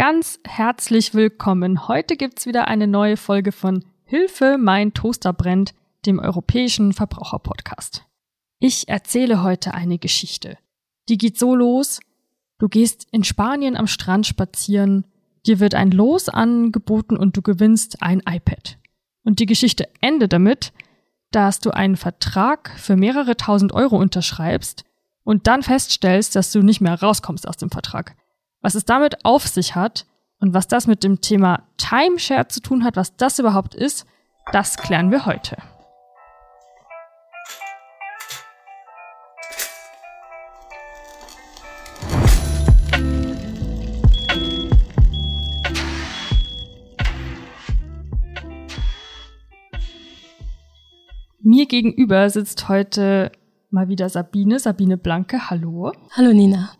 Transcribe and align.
ganz 0.00 0.40
herzlich 0.46 1.12
willkommen. 1.12 1.86
Heute 1.86 2.16
gibt's 2.16 2.46
wieder 2.46 2.68
eine 2.68 2.86
neue 2.86 3.18
Folge 3.18 3.52
von 3.52 3.84
Hilfe, 4.04 4.56
mein 4.58 4.94
Toaster 4.94 5.34
brennt, 5.34 5.74
dem 6.06 6.18
europäischen 6.18 6.94
Verbraucherpodcast. 6.94 8.06
Ich 8.60 8.88
erzähle 8.88 9.42
heute 9.42 9.74
eine 9.74 9.98
Geschichte. 9.98 10.56
Die 11.10 11.18
geht 11.18 11.38
so 11.38 11.54
los. 11.54 12.00
Du 12.58 12.70
gehst 12.70 13.08
in 13.12 13.24
Spanien 13.24 13.76
am 13.76 13.86
Strand 13.86 14.26
spazieren, 14.26 15.04
dir 15.44 15.60
wird 15.60 15.74
ein 15.74 15.90
Los 15.90 16.30
angeboten 16.30 17.18
und 17.18 17.36
du 17.36 17.42
gewinnst 17.42 18.02
ein 18.02 18.22
iPad. 18.26 18.78
Und 19.22 19.38
die 19.38 19.44
Geschichte 19.44 19.86
endet 20.00 20.32
damit, 20.32 20.72
dass 21.30 21.60
du 21.60 21.72
einen 21.72 21.98
Vertrag 21.98 22.70
für 22.78 22.96
mehrere 22.96 23.36
tausend 23.36 23.74
Euro 23.74 23.98
unterschreibst 23.98 24.84
und 25.24 25.46
dann 25.46 25.62
feststellst, 25.62 26.36
dass 26.36 26.52
du 26.52 26.62
nicht 26.62 26.80
mehr 26.80 27.02
rauskommst 27.02 27.46
aus 27.46 27.58
dem 27.58 27.68
Vertrag. 27.68 28.16
Was 28.62 28.74
es 28.74 28.84
damit 28.84 29.24
auf 29.24 29.46
sich 29.46 29.74
hat 29.74 30.06
und 30.38 30.52
was 30.52 30.68
das 30.68 30.86
mit 30.86 31.02
dem 31.02 31.22
Thema 31.22 31.62
Timeshare 31.78 32.48
zu 32.48 32.60
tun 32.60 32.84
hat, 32.84 32.94
was 32.96 33.16
das 33.16 33.38
überhaupt 33.38 33.74
ist, 33.74 34.04
das 34.52 34.76
klären 34.76 35.10
wir 35.10 35.24
heute. 35.24 35.56
Mir 51.42 51.66
gegenüber 51.66 52.28
sitzt 52.28 52.68
heute 52.68 53.32
mal 53.70 53.88
wieder 53.88 54.10
Sabine, 54.10 54.58
Sabine 54.58 54.98
Blanke. 54.98 55.48
Hallo. 55.48 55.92
Hallo 56.14 56.34
Nina. 56.34 56.74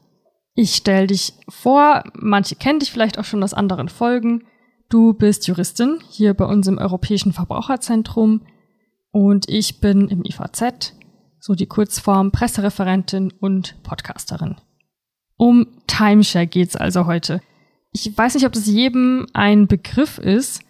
Ich 0.55 0.75
stelle 0.75 1.07
dich 1.07 1.33
vor, 1.49 2.05
manche 2.15 2.57
kennen 2.57 2.81
dich 2.81 2.91
vielleicht 2.91 3.19
auch 3.19 3.25
schon 3.25 3.43
aus 3.43 3.55
anderen 3.55 3.89
Folgen. 3.89 4.45
Du 4.89 5.15
bist 5.15 5.47
Juristin 5.47 5.99
hier 6.09 6.35
bei 6.35 6.45
uns 6.45 6.67
im 6.67 6.79
Europäischen 6.79 7.33
Verbraucherzentrum 7.33 8.43
und 9.13 9.49
ich 9.49 9.81
bin 9.81 10.09
im 10.09 10.25
IVZ, 10.25 10.95
so 11.39 11.55
die 11.55 11.67
Kurzform 11.67 12.33
Pressereferentin 12.33 13.33
und 13.33 13.81
Podcasterin. 13.83 14.57
Um 15.37 15.67
Timeshare 15.87 16.47
geht's 16.47 16.77
also 16.77 17.07
heute. 17.07 17.41
Ich 17.93 18.17
weiß 18.17 18.35
nicht, 18.35 18.47
ob 18.47 18.53
das 18.53 18.67
jedem 18.67 19.27
ein 19.33 19.67
Begriff 19.67 20.19
ist. 20.19 20.63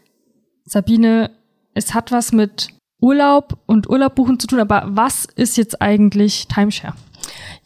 Sabine, 0.64 1.30
es 1.74 1.94
hat 1.94 2.12
was 2.12 2.32
mit 2.32 2.68
Urlaub 3.00 3.58
und 3.66 3.88
Urlaub 3.88 4.14
buchen 4.14 4.38
zu 4.38 4.46
tun, 4.46 4.60
aber 4.60 4.84
was 4.86 5.24
ist 5.24 5.56
jetzt 5.56 5.80
eigentlich 5.80 6.46
Timeshare? 6.48 6.94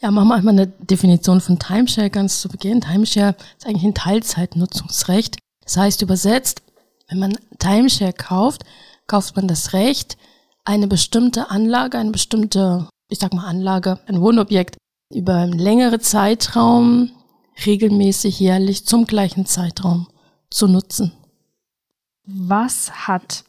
Ja, 0.00 0.10
machen 0.10 0.28
wir 0.28 0.34
einmal 0.34 0.54
eine 0.54 0.66
Definition 0.66 1.40
von 1.40 1.58
Timeshare 1.58 2.10
ganz 2.10 2.40
zu 2.40 2.48
Beginn. 2.48 2.80
Timeshare 2.80 3.36
ist 3.58 3.66
eigentlich 3.66 3.84
ein 3.84 3.94
Teilzeitnutzungsrecht. 3.94 5.38
Das 5.62 5.76
heißt 5.76 6.02
übersetzt, 6.02 6.62
wenn 7.08 7.18
man 7.18 7.38
Timeshare 7.58 8.12
kauft, 8.12 8.64
kauft 9.06 9.36
man 9.36 9.48
das 9.48 9.72
Recht, 9.72 10.16
eine 10.64 10.88
bestimmte 10.88 11.50
Anlage, 11.50 11.98
eine 11.98 12.10
bestimmte, 12.10 12.88
ich 13.08 13.18
sag 13.18 13.34
mal 13.34 13.46
Anlage, 13.46 14.00
ein 14.06 14.20
Wohnobjekt 14.20 14.76
über 15.12 15.36
einen 15.36 15.58
längeren 15.58 16.00
Zeitraum 16.00 17.10
regelmäßig 17.66 18.40
jährlich 18.40 18.86
zum 18.86 19.04
gleichen 19.04 19.46
Zeitraum 19.46 20.08
zu 20.50 20.66
nutzen. 20.66 21.12
Was 22.24 23.06
hat 23.06 23.44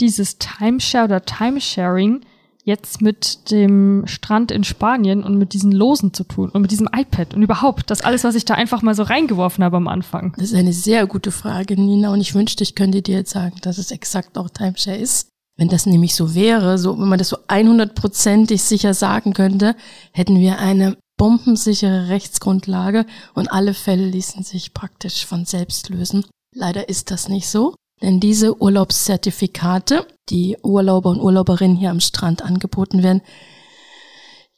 dieses 0.00 0.38
Timeshare 0.38 1.04
oder 1.04 1.24
Timesharing 1.24 2.24
jetzt 2.64 3.02
mit 3.02 3.50
dem 3.50 4.04
Strand 4.06 4.52
in 4.52 4.62
Spanien 4.62 5.24
und 5.24 5.36
mit 5.36 5.52
diesen 5.52 5.72
Losen 5.72 6.14
zu 6.14 6.24
tun 6.24 6.50
und 6.50 6.62
mit 6.62 6.70
diesem 6.70 6.88
iPad 6.94 7.34
und 7.34 7.42
überhaupt 7.42 7.90
das 7.90 8.02
alles, 8.02 8.22
was 8.24 8.36
ich 8.36 8.44
da 8.44 8.54
einfach 8.54 8.82
mal 8.82 8.94
so 8.94 9.02
reingeworfen 9.02 9.64
habe 9.64 9.76
am 9.76 9.88
Anfang? 9.88 10.34
Das 10.36 10.52
ist 10.52 10.54
eine 10.54 10.72
sehr 10.72 11.06
gute 11.06 11.32
Frage, 11.32 11.74
Nina, 11.80 12.12
und 12.12 12.20
ich 12.20 12.34
wünschte, 12.34 12.62
ich 12.62 12.74
könnte 12.74 13.02
dir 13.02 13.16
jetzt 13.16 13.32
sagen, 13.32 13.56
dass 13.62 13.78
es 13.78 13.90
exakt 13.90 14.38
auch 14.38 14.48
Timeshare 14.48 14.96
ist. 14.96 15.28
Wenn 15.58 15.68
das 15.68 15.86
nämlich 15.86 16.14
so 16.14 16.34
wäre, 16.34 16.78
so, 16.78 16.98
wenn 16.98 17.08
man 17.08 17.18
das 17.18 17.28
so 17.28 17.36
100%ig 17.48 18.62
sicher 18.62 18.94
sagen 18.94 19.32
könnte, 19.32 19.76
hätten 20.12 20.38
wir 20.38 20.58
eine 20.58 20.96
bombensichere 21.18 22.08
Rechtsgrundlage 22.08 23.06
und 23.34 23.52
alle 23.52 23.74
Fälle 23.74 24.06
ließen 24.06 24.44
sich 24.44 24.72
praktisch 24.72 25.26
von 25.26 25.44
selbst 25.44 25.88
lösen. 25.88 26.24
Leider 26.54 26.88
ist 26.88 27.10
das 27.10 27.28
nicht 27.28 27.48
so. 27.48 27.74
Denn 28.02 28.20
diese 28.20 28.60
Urlaubszertifikate, 28.60 30.06
die 30.28 30.56
Urlauber 30.62 31.10
und 31.10 31.20
Urlauberinnen 31.20 31.76
hier 31.76 31.90
am 31.90 32.00
Strand 32.00 32.42
angeboten 32.42 33.02
werden, 33.02 33.22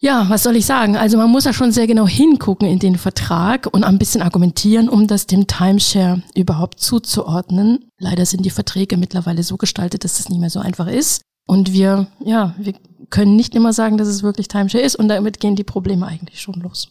ja, 0.05 0.29
was 0.29 0.43
soll 0.43 0.57
ich 0.57 0.67
sagen? 0.67 0.97
Also 0.97 1.17
man 1.17 1.31
muss 1.31 1.45
da 1.45 1.55
schon 1.55 1.73
sehr 1.73 1.87
genau 1.87 2.07
hingucken 2.07 2.69
in 2.69 2.79
den 2.79 2.97
Vertrag 2.97 3.67
und 3.73 3.85
ein 3.85 3.99
bisschen 3.99 4.21
argumentieren, 4.21 4.89
um 4.89 5.07
das 5.07 5.27
dem 5.27 5.47
Timeshare 5.47 6.23
überhaupt 6.35 6.81
zuzuordnen. 6.81 7.89
Leider 7.99 8.27
sind 8.27 8.45
die 8.45 8.51
Verträge 8.51 8.99
mittlerweile 8.99 9.43
so 9.43 9.57
gestaltet, 9.57 10.05
dass 10.05 10.19
das 10.19 10.29
nicht 10.29 10.41
mehr 10.41 10.51
so 10.51 10.61
einfach 10.61 10.89
ist. 10.89 11.23
Und 11.47 11.73
wir, 11.73 12.09
ja, 12.23 12.55
wir 12.59 12.75
können 13.09 13.37
nicht 13.37 13.55
immer 13.55 13.73
sagen, 13.73 13.97
dass 13.97 14.09
es 14.09 14.23
wirklich 14.23 14.49
Timeshare 14.49 14.85
ist 14.85 14.97
und 14.97 15.09
damit 15.09 15.41
gehen 15.41 15.57
die 15.57 15.65
Probleme 15.65 16.07
eigentlich 16.07 16.41
schon 16.41 16.61
los. 16.61 16.89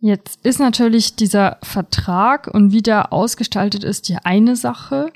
Jetzt 0.00 0.44
ist 0.44 0.60
natürlich 0.60 1.16
dieser 1.16 1.56
Vertrag 1.62 2.48
und 2.52 2.72
wie 2.72 2.82
der 2.82 3.10
ausgestaltet 3.10 3.84
ist 3.84 4.10
die 4.10 4.16
eine 4.16 4.54
Sache. 4.54 5.10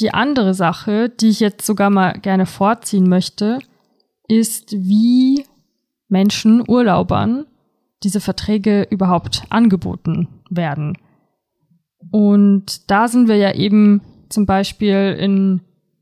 Die 0.00 0.14
andere 0.14 0.54
Sache, 0.54 1.08
die 1.08 1.28
ich 1.28 1.40
jetzt 1.40 1.66
sogar 1.66 1.90
mal 1.90 2.12
gerne 2.20 2.46
vorziehen 2.46 3.08
möchte, 3.08 3.58
ist, 4.28 4.72
wie 4.72 5.44
Menschen, 6.08 6.62
Urlaubern, 6.68 7.46
diese 8.02 8.20
Verträge 8.20 8.86
überhaupt 8.90 9.42
angeboten 9.50 10.28
werden. 10.50 10.96
Und 12.10 12.90
da 12.90 13.08
sind 13.08 13.28
wir 13.28 13.36
ja 13.36 13.52
eben 13.54 14.00
zum 14.28 14.46
Beispiel 14.46 15.16
in 15.18 15.60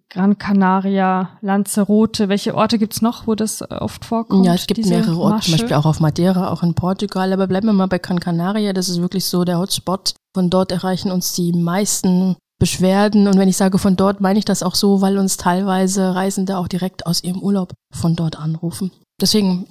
Gran 0.09 0.39
Canaria, 0.39 1.31
Lanzarote. 1.41 2.29
Welche 2.29 2.55
Orte 2.55 2.79
gibt's 2.79 3.03
noch, 3.03 3.27
wo 3.27 3.35
das 3.35 3.69
oft 3.71 4.05
vorkommt? 4.05 4.47
Ja, 4.47 4.55
es 4.55 4.67
gibt 4.67 4.85
mehrere 4.87 5.17
Orte, 5.17 5.37
Masche? 5.37 5.51
zum 5.51 5.59
Beispiel 5.59 5.77
auch 5.77 5.87
auf 5.87 6.01
Madeira, 6.01 6.51
auch 6.51 6.62
in 6.62 6.75
Portugal. 6.75 7.33
Aber 7.33 7.47
bleiben 7.47 7.67
wir 7.67 7.73
mal 7.73 7.87
bei 7.87 7.99
Gran 7.99 8.21
Canaria. 8.21 8.73
Das 8.73 8.89
ist 8.89 9.01
wirklich 9.01 9.25
so 9.25 9.45
der 9.45 9.59
Hotspot. 9.59 10.15
Von 10.35 10.51
dort 10.51 10.71
erreichen 10.71 11.11
uns 11.11 11.33
die 11.33 11.53
meisten 11.53 12.37
Beschwerden. 12.59 13.28
Und 13.28 13.39
wenn 13.39 13.49
ich 13.49 13.56
sage 13.56 13.78
von 13.78 13.97
dort, 13.97 14.21
meine 14.21 14.39
ich 14.39 14.44
das 14.44 14.62
auch 14.62 14.75
so, 14.75 15.00
weil 15.00 15.19
uns 15.19 15.37
teilweise 15.37 16.15
Reisende 16.15 16.56
auch 16.56 16.69
direkt 16.69 17.06
aus 17.06 17.22
ihrem 17.22 17.43
Urlaub 17.43 17.72
von 17.93 18.17
dort 18.17 18.39
anrufen. 18.39 18.91
Deswegen, 19.21 19.67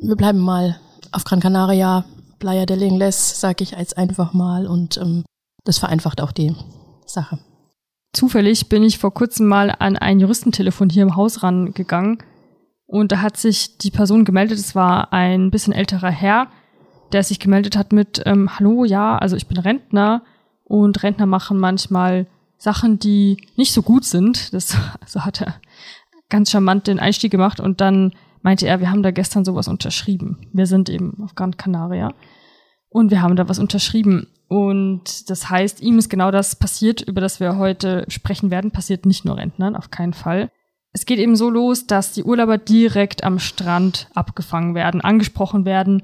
wir 0.00 0.16
bleiben 0.16 0.40
mal 0.40 0.80
auf 1.12 1.24
Gran 1.24 1.40
Canaria, 1.40 2.04
Playa 2.38 2.66
del 2.66 2.82
Ingles, 2.82 3.40
sage 3.40 3.62
ich 3.62 3.76
als 3.76 3.94
einfach 3.94 4.32
mal. 4.32 4.66
Und 4.66 4.96
ähm, 4.96 5.24
das 5.64 5.78
vereinfacht 5.78 6.20
auch 6.20 6.32
die 6.32 6.54
Sache. 7.06 7.38
Zufällig 8.12 8.68
bin 8.68 8.82
ich 8.82 8.98
vor 8.98 9.12
kurzem 9.12 9.46
mal 9.46 9.74
an 9.78 9.96
ein 9.96 10.20
Juristentelefon 10.20 10.88
hier 10.88 11.02
im 11.02 11.16
Haus 11.16 11.42
rangegangen. 11.42 12.18
Und 12.86 13.12
da 13.12 13.20
hat 13.20 13.36
sich 13.36 13.78
die 13.78 13.90
Person 13.90 14.24
gemeldet, 14.24 14.58
es 14.58 14.74
war 14.74 15.12
ein 15.12 15.50
bisschen 15.50 15.72
älterer 15.72 16.10
Herr, 16.10 16.48
der 17.12 17.22
sich 17.24 17.40
gemeldet 17.40 17.76
hat 17.76 17.92
mit, 17.92 18.22
ähm, 18.24 18.58
hallo, 18.58 18.84
ja, 18.84 19.18
also 19.18 19.36
ich 19.36 19.46
bin 19.48 19.58
Rentner 19.58 20.22
und 20.68 21.02
Rentner 21.02 21.26
machen 21.26 21.58
manchmal 21.58 22.26
Sachen, 22.58 22.98
die 22.98 23.36
nicht 23.56 23.72
so 23.72 23.82
gut 23.82 24.04
sind. 24.04 24.52
Das 24.52 24.76
also 25.00 25.24
hat 25.24 25.40
er 25.40 25.54
ganz 26.28 26.50
charmant 26.50 26.86
den 26.86 26.98
Einstieg 26.98 27.30
gemacht 27.30 27.60
und 27.60 27.80
dann 27.80 28.12
meinte 28.42 28.66
er, 28.66 28.80
wir 28.80 28.90
haben 28.90 29.02
da 29.02 29.10
gestern 29.10 29.44
sowas 29.44 29.68
unterschrieben. 29.68 30.48
Wir 30.52 30.66
sind 30.66 30.88
eben 30.88 31.22
auf 31.22 31.34
Gran 31.34 31.56
Canaria 31.56 32.12
und 32.88 33.10
wir 33.10 33.22
haben 33.22 33.36
da 33.36 33.48
was 33.48 33.58
unterschrieben. 33.58 34.26
Und 34.48 35.30
das 35.30 35.50
heißt, 35.50 35.80
ihm 35.80 35.98
ist 35.98 36.08
genau 36.08 36.30
das 36.30 36.56
passiert, 36.56 37.00
über 37.00 37.20
das 37.20 37.40
wir 37.40 37.56
heute 37.56 38.04
sprechen 38.08 38.50
werden, 38.50 38.70
passiert 38.70 39.06
nicht 39.06 39.24
nur 39.24 39.36
Rentnern, 39.36 39.76
auf 39.76 39.90
keinen 39.90 40.14
Fall. 40.14 40.50
Es 40.92 41.06
geht 41.06 41.18
eben 41.18 41.36
so 41.36 41.50
los, 41.50 41.86
dass 41.86 42.12
die 42.12 42.24
Urlauber 42.24 42.58
direkt 42.58 43.22
am 43.22 43.38
Strand 43.38 44.08
abgefangen 44.14 44.74
werden, 44.74 45.00
angesprochen 45.00 45.64
werden 45.64 46.02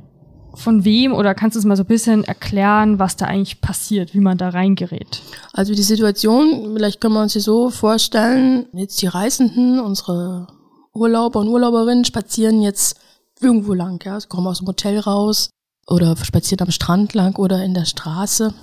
von 0.55 0.85
wem 0.85 1.13
oder 1.13 1.35
kannst 1.35 1.57
du 1.57 1.59
es 1.59 1.65
mal 1.65 1.77
so 1.77 1.83
ein 1.83 1.87
bisschen 1.87 2.25
erklären, 2.25 2.99
was 2.99 3.17
da 3.17 3.27
eigentlich 3.27 3.61
passiert, 3.61 4.15
wie 4.15 4.21
man 4.21 4.39
da 4.39 4.51
reingerät? 4.51 5.23
Also 5.53 5.75
die 5.75 5.83
Situation, 5.83 6.73
vielleicht 6.75 7.01
können 7.01 7.15
wir 7.15 7.23
uns 7.23 7.33
sie 7.33 7.41
so 7.41 7.71
vorstellen, 7.71 8.67
jetzt 8.73 9.01
die 9.03 9.07
Reisenden, 9.07 9.81
unsere 9.81 10.47
Urlauber 10.95 11.41
und 11.41 11.49
Urlauberinnen 11.49 12.05
spazieren 12.05 12.63
jetzt 12.63 12.99
irgendwo 13.41 13.75
lang, 13.75 14.05
ja, 14.05 14.21
sie 14.21 14.29
kommen 14.29 14.47
aus 14.47 14.59
dem 14.59 14.69
Hotel 14.69 14.99
raus 14.99 15.51
oder 15.87 16.17
spazieren 16.17 16.67
am 16.67 16.71
Strand 16.71 17.15
lang 17.15 17.37
oder 17.39 17.65
in 17.65 17.75
der 17.75 17.87
Straße 17.87 18.55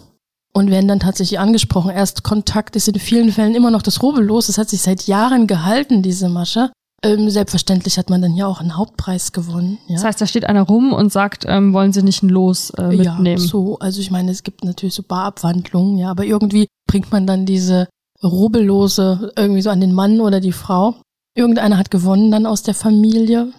und 0.54 0.72
werden 0.72 0.88
dann 0.88 1.00
tatsächlich 1.00 1.40
angesprochen. 1.40 1.92
Erst 1.92 2.24
Kontakt 2.24 2.76
ist 2.76 2.88
in 2.88 3.00
vielen 3.00 3.32
Fällen 3.32 3.56
immer 3.56 3.72
noch 3.72 3.82
das 3.82 4.02
Rubbellos. 4.02 4.50
Es 4.50 4.58
hat 4.58 4.70
sich 4.70 4.82
seit 4.82 5.08
Jahren 5.08 5.48
gehalten, 5.48 6.02
diese 6.02 6.30
Masche. 6.30 6.72
Ähm, 7.02 7.30
selbstverständlich 7.30 7.98
hat 7.98 8.10
man 8.10 8.22
dann 8.22 8.36
ja 8.36 8.46
auch 8.46 8.60
einen 8.60 8.76
Hauptpreis 8.76 9.32
gewonnen. 9.32 9.78
Ja. 9.88 9.96
Das 9.96 10.04
heißt, 10.04 10.22
da 10.22 10.28
steht 10.28 10.46
einer 10.46 10.64
rum 10.64 10.92
und 10.92 11.12
sagt, 11.12 11.46
ähm, 11.48 11.74
wollen 11.74 11.94
Sie 11.94 12.04
nicht 12.04 12.24
ein 12.24 12.30
Los 12.30 12.72
äh, 12.72 12.88
mitnehmen? 12.88 13.26
Ja, 13.26 13.38
so. 13.38 13.80
Also 13.80 14.02
ich 14.02 14.12
meine, 14.12 14.32
es 14.32 14.44
gibt 14.44 14.64
natürlich 14.64 14.96
so 14.96 15.04
Barabwandlungen, 15.04 15.98
ja, 15.98 16.12
aber 16.12 16.26
irgendwie 16.26 16.68
bringt 16.88 17.12
man 17.12 17.26
dann 17.26 17.46
diese 17.46 17.88
Rubbellose 18.22 19.32
irgendwie 19.38 19.62
so 19.62 19.70
an 19.70 19.80
den 19.80 19.94
Mann 19.94 20.20
oder 20.20 20.42
die 20.42 20.52
Frau. 20.52 20.96
Irgendeiner 21.36 21.78
hat 21.78 21.90
gewonnen 21.90 22.32
dann 22.32 22.46
aus 22.46 22.64
der 22.64 22.74
Familie. 22.74 23.54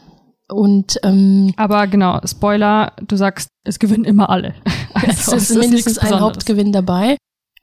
Und 0.49 0.99
ähm, 1.03 1.55
aber 1.57 1.87
genau, 1.87 2.21
Spoiler, 2.27 2.93
du 3.07 3.17
sagst, 3.17 3.49
es 3.65 3.79
gewinnen 3.79 4.05
immer 4.05 4.31
alle. 4.31 4.55
Also, 4.93 5.37
es 5.37 5.51
ist 5.51 5.57
mindestens 5.57 5.99
ein 5.99 6.19
Hauptgewinn 6.19 6.73
dabei. 6.73 7.17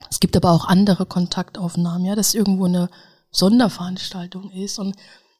Es 0.09 0.21
gibt 0.21 0.35
aber 0.37 0.51
auch 0.51 0.65
andere 0.65 1.05
Kontaktaufnahmen, 1.05 2.05
ja, 2.05 2.15
dass 2.15 2.33
irgendwo 2.33 2.65
eine 2.65 2.89
Sonderveranstaltung 3.31 4.49
ist 4.51 4.79
und 4.79 4.95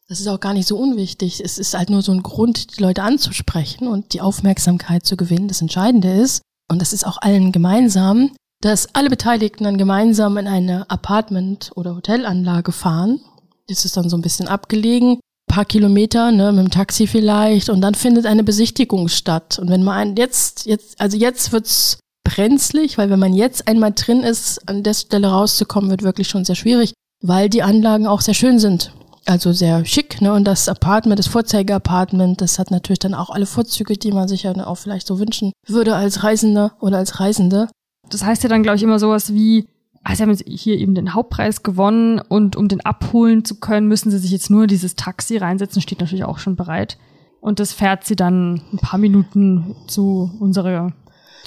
das 0.07 0.21
ist 0.21 0.27
auch 0.27 0.39
gar 0.39 0.53
nicht 0.53 0.67
so 0.67 0.77
unwichtig. 0.77 1.41
Es 1.43 1.57
ist 1.57 1.73
halt 1.73 1.89
nur 1.89 2.01
so 2.01 2.13
ein 2.13 2.23
Grund, 2.23 2.77
die 2.77 2.81
Leute 2.81 3.03
anzusprechen 3.03 3.87
und 3.87 4.13
die 4.13 4.21
Aufmerksamkeit 4.21 5.05
zu 5.05 5.17
gewinnen. 5.17 5.49
Das 5.49 5.61
Entscheidende 5.61 6.11
ist, 6.11 6.41
und 6.71 6.81
das 6.81 6.93
ist 6.93 7.05
auch 7.05 7.17
allen 7.21 7.51
gemeinsam, 7.51 8.31
dass 8.61 8.95
alle 8.95 9.09
Beteiligten 9.09 9.65
dann 9.65 9.77
gemeinsam 9.77 10.37
in 10.37 10.47
eine 10.47 10.89
Apartment- 10.89 11.71
oder 11.75 11.95
Hotelanlage 11.95 12.71
fahren. 12.71 13.19
Das 13.67 13.83
ist 13.83 13.97
dann 13.97 14.09
so 14.09 14.17
ein 14.17 14.21
bisschen 14.21 14.47
abgelegen, 14.47 15.19
paar 15.47 15.65
Kilometer, 15.65 16.31
ne, 16.31 16.51
mit 16.53 16.65
dem 16.65 16.71
Taxi 16.71 17.05
vielleicht, 17.05 17.69
und 17.69 17.81
dann 17.81 17.93
findet 17.93 18.25
eine 18.25 18.43
Besichtigung 18.43 19.09
statt. 19.09 19.59
Und 19.59 19.69
wenn 19.69 19.83
man 19.83 20.15
jetzt, 20.15 20.65
jetzt, 20.65 20.99
also 21.01 21.17
jetzt 21.17 21.51
wird's 21.51 21.99
brenzlig, 22.23 22.97
weil 22.97 23.09
wenn 23.09 23.19
man 23.19 23.33
jetzt 23.33 23.67
einmal 23.67 23.91
drin 23.91 24.23
ist, 24.23 24.67
an 24.69 24.83
der 24.83 24.93
Stelle 24.93 25.27
rauszukommen, 25.27 25.89
wird 25.89 26.03
wirklich 26.03 26.29
schon 26.29 26.45
sehr 26.45 26.55
schwierig, 26.55 26.93
weil 27.21 27.49
die 27.49 27.63
Anlagen 27.63 28.07
auch 28.07 28.21
sehr 28.21 28.33
schön 28.33 28.59
sind 28.59 28.91
also 29.27 29.51
sehr 29.51 29.85
schick, 29.85 30.21
ne? 30.21 30.33
Und 30.33 30.45
das 30.45 30.69
Apartment, 30.69 31.19
das 31.19 31.27
Vorzeige-Apartment, 31.27 32.41
das 32.41 32.59
hat 32.59 32.71
natürlich 32.71 32.99
dann 32.99 33.13
auch 33.13 33.29
alle 33.29 33.45
Vorzüge, 33.45 33.97
die 33.97 34.11
man 34.11 34.27
sich 34.27 34.43
ja 34.43 34.53
auch 34.65 34.75
vielleicht 34.75 35.07
so 35.07 35.19
wünschen 35.19 35.51
würde 35.67 35.95
als 35.95 36.23
Reisender 36.23 36.73
oder 36.79 36.97
als 36.97 37.19
Reisende. 37.19 37.67
Das 38.09 38.23
heißt 38.23 38.43
ja 38.43 38.49
dann, 38.49 38.63
glaube 38.63 38.77
ich, 38.77 38.83
immer 38.83 38.99
sowas 38.99 39.33
wie, 39.33 39.67
ah, 40.03 40.15
sie 40.15 40.23
haben 40.23 40.33
hier 40.33 40.77
eben 40.77 40.95
den 40.95 41.13
Hauptpreis 41.13 41.63
gewonnen 41.63 42.19
und 42.19 42.55
um 42.55 42.67
den 42.67 42.85
abholen 42.85 43.43
zu 43.43 43.59
können, 43.59 43.87
müssen 43.87 44.11
sie 44.11 44.17
sich 44.17 44.31
jetzt 44.31 44.49
nur 44.49 44.67
dieses 44.67 44.95
Taxi 44.95 45.37
reinsetzen, 45.37 45.81
steht 45.81 45.99
natürlich 45.99 46.25
auch 46.25 46.39
schon 46.39 46.55
bereit. 46.55 46.97
Und 47.41 47.59
das 47.59 47.73
fährt 47.73 48.05
sie 48.05 48.15
dann 48.15 48.61
ein 48.73 48.79
paar 48.79 48.99
Minuten 48.99 49.75
zu 49.87 50.31
unserer 50.39 50.93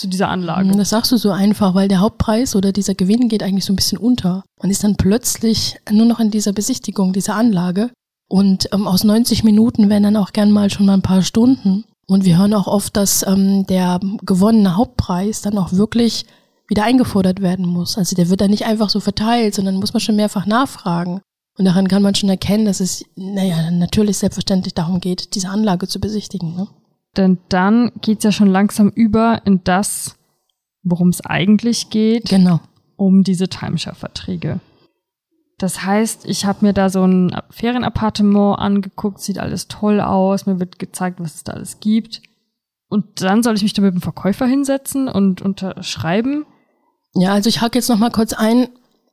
zu 0.00 0.08
dieser 0.08 0.29
Anlage. 0.29 0.70
Das 0.73 0.91
sagst 0.91 1.12
du 1.12 1.17
so 1.17 1.31
einfach, 1.31 1.75
weil 1.75 1.88
der 1.88 2.00
Hauptpreis 2.00 2.56
oder 2.56 2.73
dieser 2.73 2.94
Gewinn 2.94 3.29
geht 3.29 3.43
eigentlich 3.43 3.64
so 3.64 3.73
ein 3.73 3.76
bisschen 3.76 3.99
unter. 3.99 4.43
Man 4.61 4.70
ist 4.70 4.82
dann 4.82 4.97
plötzlich 4.97 5.76
nur 5.91 6.06
noch 6.06 6.20
in 6.20 6.31
dieser 6.31 6.52
Besichtigung 6.52 7.12
dieser 7.12 7.37
Anlage 7.37 7.91
und 8.29 8.69
ähm, 8.73 8.87
aus 8.87 9.05
90 9.05 9.44
Minuten 9.44 9.91
werden 9.91 10.05
dann 10.05 10.17
auch 10.17 10.32
gern 10.32 10.52
mal 10.52 10.70
schon 10.70 10.87
mal 10.87 10.94
ein 10.94 11.02
paar 11.02 11.23
Stunden. 11.23 11.85
Und 12.06 12.25
wir 12.25 12.38
hören 12.38 12.55
auch 12.55 12.67
oft, 12.67 12.97
dass 12.97 13.25
ähm, 13.26 13.67
der 13.67 14.00
gewonnene 14.23 14.76
Hauptpreis 14.76 15.43
dann 15.43 15.58
auch 15.58 15.73
wirklich 15.73 16.26
wieder 16.69 16.85
eingefordert 16.85 17.41
werden 17.43 17.67
muss. 17.67 17.99
Also 17.99 18.17
der 18.17 18.29
wird 18.31 18.41
dann 18.41 18.50
nicht 18.50 18.64
einfach 18.64 18.88
so 18.88 19.00
verteilt, 19.00 19.55
sondern 19.55 19.76
muss 19.76 19.93
man 19.93 20.00
schon 20.00 20.17
mehrfach 20.17 20.47
nachfragen. 20.47 21.20
Und 21.58 21.64
daran 21.64 21.88
kann 21.88 22.02
man 22.02 22.14
schon 22.14 22.29
erkennen, 22.29 22.64
dass 22.64 22.81
es, 22.81 23.05
naja, 23.17 23.70
natürlich 23.70 24.19
selbstverständlich 24.19 24.75
darum 24.75 25.00
geht, 25.00 25.35
diese 25.35 25.49
Anlage 25.49 25.88
zu 25.88 26.00
besichtigen. 26.00 26.55
Ne? 26.56 26.69
Denn 27.17 27.39
dann 27.49 27.93
geht's 28.01 28.25
ja 28.25 28.33
schon 28.33 28.49
langsam 28.49 28.89
über 28.89 29.43
in 29.45 29.65
das, 29.65 30.17
worum 30.83 31.09
es 31.09 31.25
eigentlich 31.25 31.91
geht. 31.91 32.29
Genau. 32.29 32.61
Um 32.97 33.25
diese 33.25 33.49
Timeshare-Verträge. 33.49 34.61
Das 35.59 35.85
heißt, 35.85 36.25
ich 36.27 36.47
habe 36.47 36.65
mir 36.65 36.73
da 36.73 36.89
so 36.89 37.05
ein 37.05 37.37
Ferienappartement 37.51 38.59
angeguckt, 38.59 39.21
sieht 39.21 39.39
alles 39.39 39.69
toll 39.69 40.01
aus, 40.01 40.47
mir 40.47 40.59
wird 40.59 40.79
gezeigt, 40.79 41.21
was 41.21 41.35
es 41.35 41.45
da 41.45 41.53
alles 41.53 41.81
gibt. 41.81 42.23
Und 42.89 43.21
dann 43.23 43.43
soll 43.43 43.57
ich 43.57 43.62
mich 43.62 43.75
da 43.75 43.83
mit 43.83 43.93
dem 43.95 44.01
Verkäufer 44.01 44.47
hinsetzen 44.47 45.09
und 45.09 45.43
unterschreiben. 45.43 46.47
Ja, 47.15 47.35
also 47.35 47.49
ich 47.49 47.61
hake 47.61 47.79
jetzt 47.79 47.89
noch 47.89 47.99
mal 47.99 48.11
kurz 48.11 48.33
ein. 48.33 48.69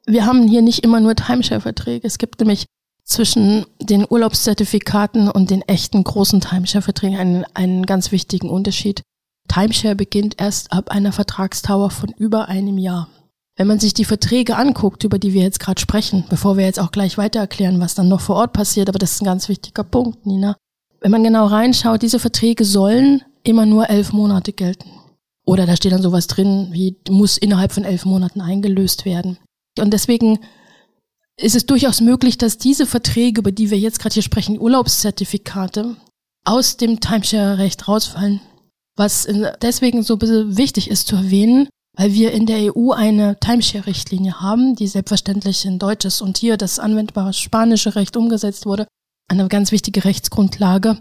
Wir 0.05 0.25
haben 0.25 0.47
hier 0.47 0.61
nicht 0.61 0.83
immer 0.83 1.01
nur 1.01 1.15
Timeshare-Verträge. 1.15 2.07
Es 2.07 2.17
gibt 2.17 2.39
nämlich 2.39 2.65
zwischen 3.07 3.65
den 3.81 4.05
Urlaubszertifikaten 4.07 5.29
und 5.29 5.49
den 5.49 5.61
echten 5.63 6.03
großen 6.03 6.41
Timeshare-Verträgen 6.41 7.17
einen, 7.17 7.45
einen 7.53 7.85
ganz 7.85 8.11
wichtigen 8.11 8.49
Unterschied. 8.49 9.01
Timeshare 9.47 9.95
beginnt 9.95 10.35
erst 10.39 10.73
ab 10.73 10.91
einer 10.91 11.13
Vertragstauer 11.13 11.89
von 11.89 12.09
über 12.17 12.49
einem 12.49 12.77
Jahr. 12.77 13.07
Wenn 13.55 13.67
man 13.67 13.79
sich 13.79 13.93
die 13.93 14.05
Verträge 14.05 14.57
anguckt, 14.57 15.03
über 15.03 15.17
die 15.17 15.33
wir 15.33 15.41
jetzt 15.41 15.59
gerade 15.59 15.81
sprechen, 15.81 16.25
bevor 16.29 16.57
wir 16.57 16.65
jetzt 16.65 16.79
auch 16.79 16.91
gleich 16.91 17.17
weiter 17.17 17.39
erklären, 17.39 17.79
was 17.79 17.95
dann 17.95 18.09
noch 18.09 18.21
vor 18.21 18.35
Ort 18.35 18.53
passiert, 18.53 18.89
aber 18.89 18.99
das 18.99 19.13
ist 19.13 19.21
ein 19.21 19.25
ganz 19.25 19.49
wichtiger 19.49 19.83
Punkt, 19.83 20.25
Nina. 20.25 20.57
Wenn 20.99 21.11
man 21.11 21.23
genau 21.23 21.47
reinschaut, 21.47 22.01
diese 22.01 22.19
Verträge 22.19 22.65
sollen 22.65 23.23
immer 23.43 23.65
nur 23.65 23.89
elf 23.89 24.11
Monate 24.11 24.51
gelten. 24.51 24.89
Oder 25.45 25.65
da 25.65 25.77
steht 25.77 25.93
dann 25.93 26.01
sowas 26.01 26.27
drin, 26.27 26.67
wie 26.71 26.97
muss 27.09 27.37
innerhalb 27.37 27.71
von 27.71 27.85
elf 27.85 28.03
Monaten 28.03 28.41
eingelöst 28.41 29.05
werden. 29.05 29.37
Und 29.79 29.93
deswegen 29.93 30.39
ist 31.39 31.55
es 31.55 31.65
durchaus 31.65 32.01
möglich, 32.01 32.37
dass 32.37 32.57
diese 32.57 32.85
Verträge, 32.85 33.41
über 33.41 33.51
die 33.51 33.69
wir 33.69 33.77
jetzt 33.77 33.99
gerade 33.99 34.13
hier 34.13 34.23
sprechen, 34.23 34.59
Urlaubszertifikate, 34.59 35.95
aus 36.45 36.77
dem 36.77 36.99
Timeshare-Recht 36.99 37.87
rausfallen. 37.87 38.41
Was 38.95 39.27
deswegen 39.61 40.01
so 40.01 40.19
wichtig 40.19 40.89
ist 40.89 41.07
zu 41.07 41.15
erwähnen, 41.15 41.69
weil 41.95 42.13
wir 42.13 42.31
in 42.31 42.45
der 42.47 42.75
EU 42.75 42.91
eine 42.91 43.39
Timeshare-Richtlinie 43.39 44.41
haben, 44.41 44.75
die 44.75 44.87
selbstverständlich 44.87 45.65
in 45.65 45.77
deutsches 45.77 46.21
und 46.21 46.37
hier 46.37 46.57
das 46.57 46.79
anwendbare 46.79 47.33
spanische 47.33 47.95
Recht 47.95 48.17
umgesetzt 48.17 48.65
wurde. 48.65 48.87
Eine 49.29 49.47
ganz 49.49 49.71
wichtige 49.71 50.05
Rechtsgrundlage, 50.05 50.97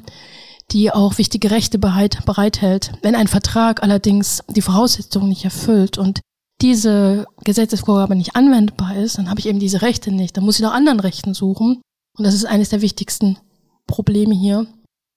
die 0.73 0.91
auch 0.91 1.17
wichtige 1.17 1.51
Rechte 1.51 1.79
bereithält. 1.79 2.93
Wenn 3.03 3.15
ein 3.15 3.29
Vertrag 3.29 3.83
allerdings 3.83 4.43
die 4.49 4.63
Voraussetzungen 4.63 5.29
nicht 5.29 5.45
erfüllt 5.45 5.97
und 5.97 6.21
diese 6.63 7.27
Gesetzesvorgabe 7.45 8.17
nicht 8.17 8.35
anwendbar 8.35 8.97
ist, 8.97 9.19
dann 9.19 9.29
habe 9.29 9.41
ich 9.41 9.47
eben 9.47 9.59
diese 9.59 9.83
Rechte 9.83 10.11
nicht. 10.11 10.37
Dann 10.37 10.45
muss 10.45 10.57
ich 10.57 10.63
nach 10.63 10.75
anderen 10.75 11.01
Rechten 11.01 11.35
suchen. 11.35 11.83
Und 12.17 12.25
das 12.25 12.35
ist 12.35 12.47
eines 12.47 12.71
der 12.71 12.81
wichtigsten 12.81 13.39
Probleme 13.87 14.35
hier. 14.35 14.67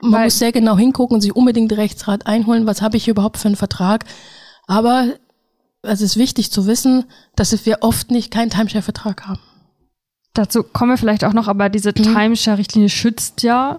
Man 0.02 0.12
Weil 0.14 0.24
muss 0.26 0.40
sehr 0.40 0.52
genau 0.52 0.78
hingucken 0.78 1.16
und 1.16 1.22
sich 1.22 1.36
unbedingt 1.36 1.72
Rechtsrat 1.74 2.28
einholen, 2.28 2.66
was 2.66 2.82
habe 2.82 2.98
ich 2.98 3.06
hier 3.06 3.12
überhaupt 3.12 3.38
für 3.38 3.48
einen 3.48 3.56
Vertrag. 3.56 4.06
Aber 4.68 5.14
es 5.82 6.02
ist 6.02 6.18
wichtig 6.18 6.52
zu 6.52 6.68
wissen, 6.68 7.06
dass 7.36 7.66
wir 7.66 7.80
oft 7.82 8.12
nicht 8.12 8.32
keinen 8.32 8.50
Timeshare-Vertrag 8.50 9.28
haben. 9.28 9.40
Dazu 10.34 10.64
kommen 10.64 10.92
wir 10.92 10.98
vielleicht 10.98 11.24
auch 11.24 11.34
noch, 11.34 11.48
aber 11.48 11.70
diese 11.70 11.90
mhm. 11.90 12.04
Timeshare-Richtlinie 12.04 12.90
schützt 12.90 13.44
ja 13.44 13.78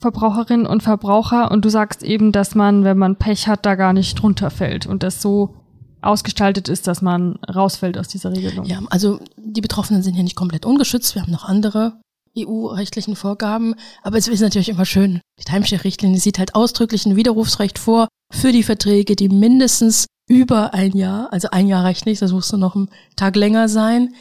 Verbraucherinnen 0.00 0.66
und 0.66 0.82
Verbraucher 0.82 1.50
und 1.50 1.64
du 1.64 1.68
sagst 1.68 2.02
eben, 2.02 2.30
dass 2.30 2.54
man, 2.54 2.84
wenn 2.84 2.98
man 2.98 3.16
Pech 3.16 3.48
hat, 3.48 3.66
da 3.66 3.74
gar 3.74 3.92
nicht 3.92 4.20
drunter 4.20 4.50
fällt 4.50 4.86
und 4.86 5.02
das 5.02 5.20
so 5.20 5.54
ausgestaltet 6.00 6.68
ist, 6.68 6.86
dass 6.86 7.02
man 7.02 7.38
rausfällt 7.52 7.98
aus 7.98 8.08
dieser 8.08 8.32
Regelung. 8.32 8.64
Ja, 8.66 8.80
also 8.90 9.20
die 9.36 9.60
Betroffenen 9.60 10.02
sind 10.02 10.14
hier 10.14 10.24
nicht 10.24 10.36
komplett 10.36 10.64
ungeschützt. 10.66 11.14
Wir 11.14 11.22
haben 11.22 11.32
noch 11.32 11.44
andere 11.44 12.00
EU-rechtlichen 12.36 13.16
Vorgaben. 13.16 13.74
Aber 14.02 14.16
es 14.18 14.28
ist 14.28 14.40
natürlich 14.40 14.68
immer 14.68 14.84
schön. 14.84 15.20
Die 15.40 15.44
Timeshare-Richtlinie 15.44 16.20
sieht 16.20 16.38
halt 16.38 16.54
ausdrücklich 16.54 17.06
ein 17.06 17.16
Widerrufsrecht 17.16 17.78
vor 17.78 18.08
für 18.30 18.52
die 18.52 18.62
Verträge, 18.62 19.16
die 19.16 19.28
mindestens 19.28 20.06
über 20.28 20.74
ein 20.74 20.96
Jahr, 20.96 21.32
also 21.32 21.48
ein 21.50 21.66
Jahr 21.66 21.84
reicht 21.84 22.04
nicht, 22.06 22.20
das 22.20 22.32
muss 22.32 22.52
noch 22.52 22.76
einen 22.76 22.90
Tag 23.16 23.34
länger 23.34 23.68
sein, 23.68 24.14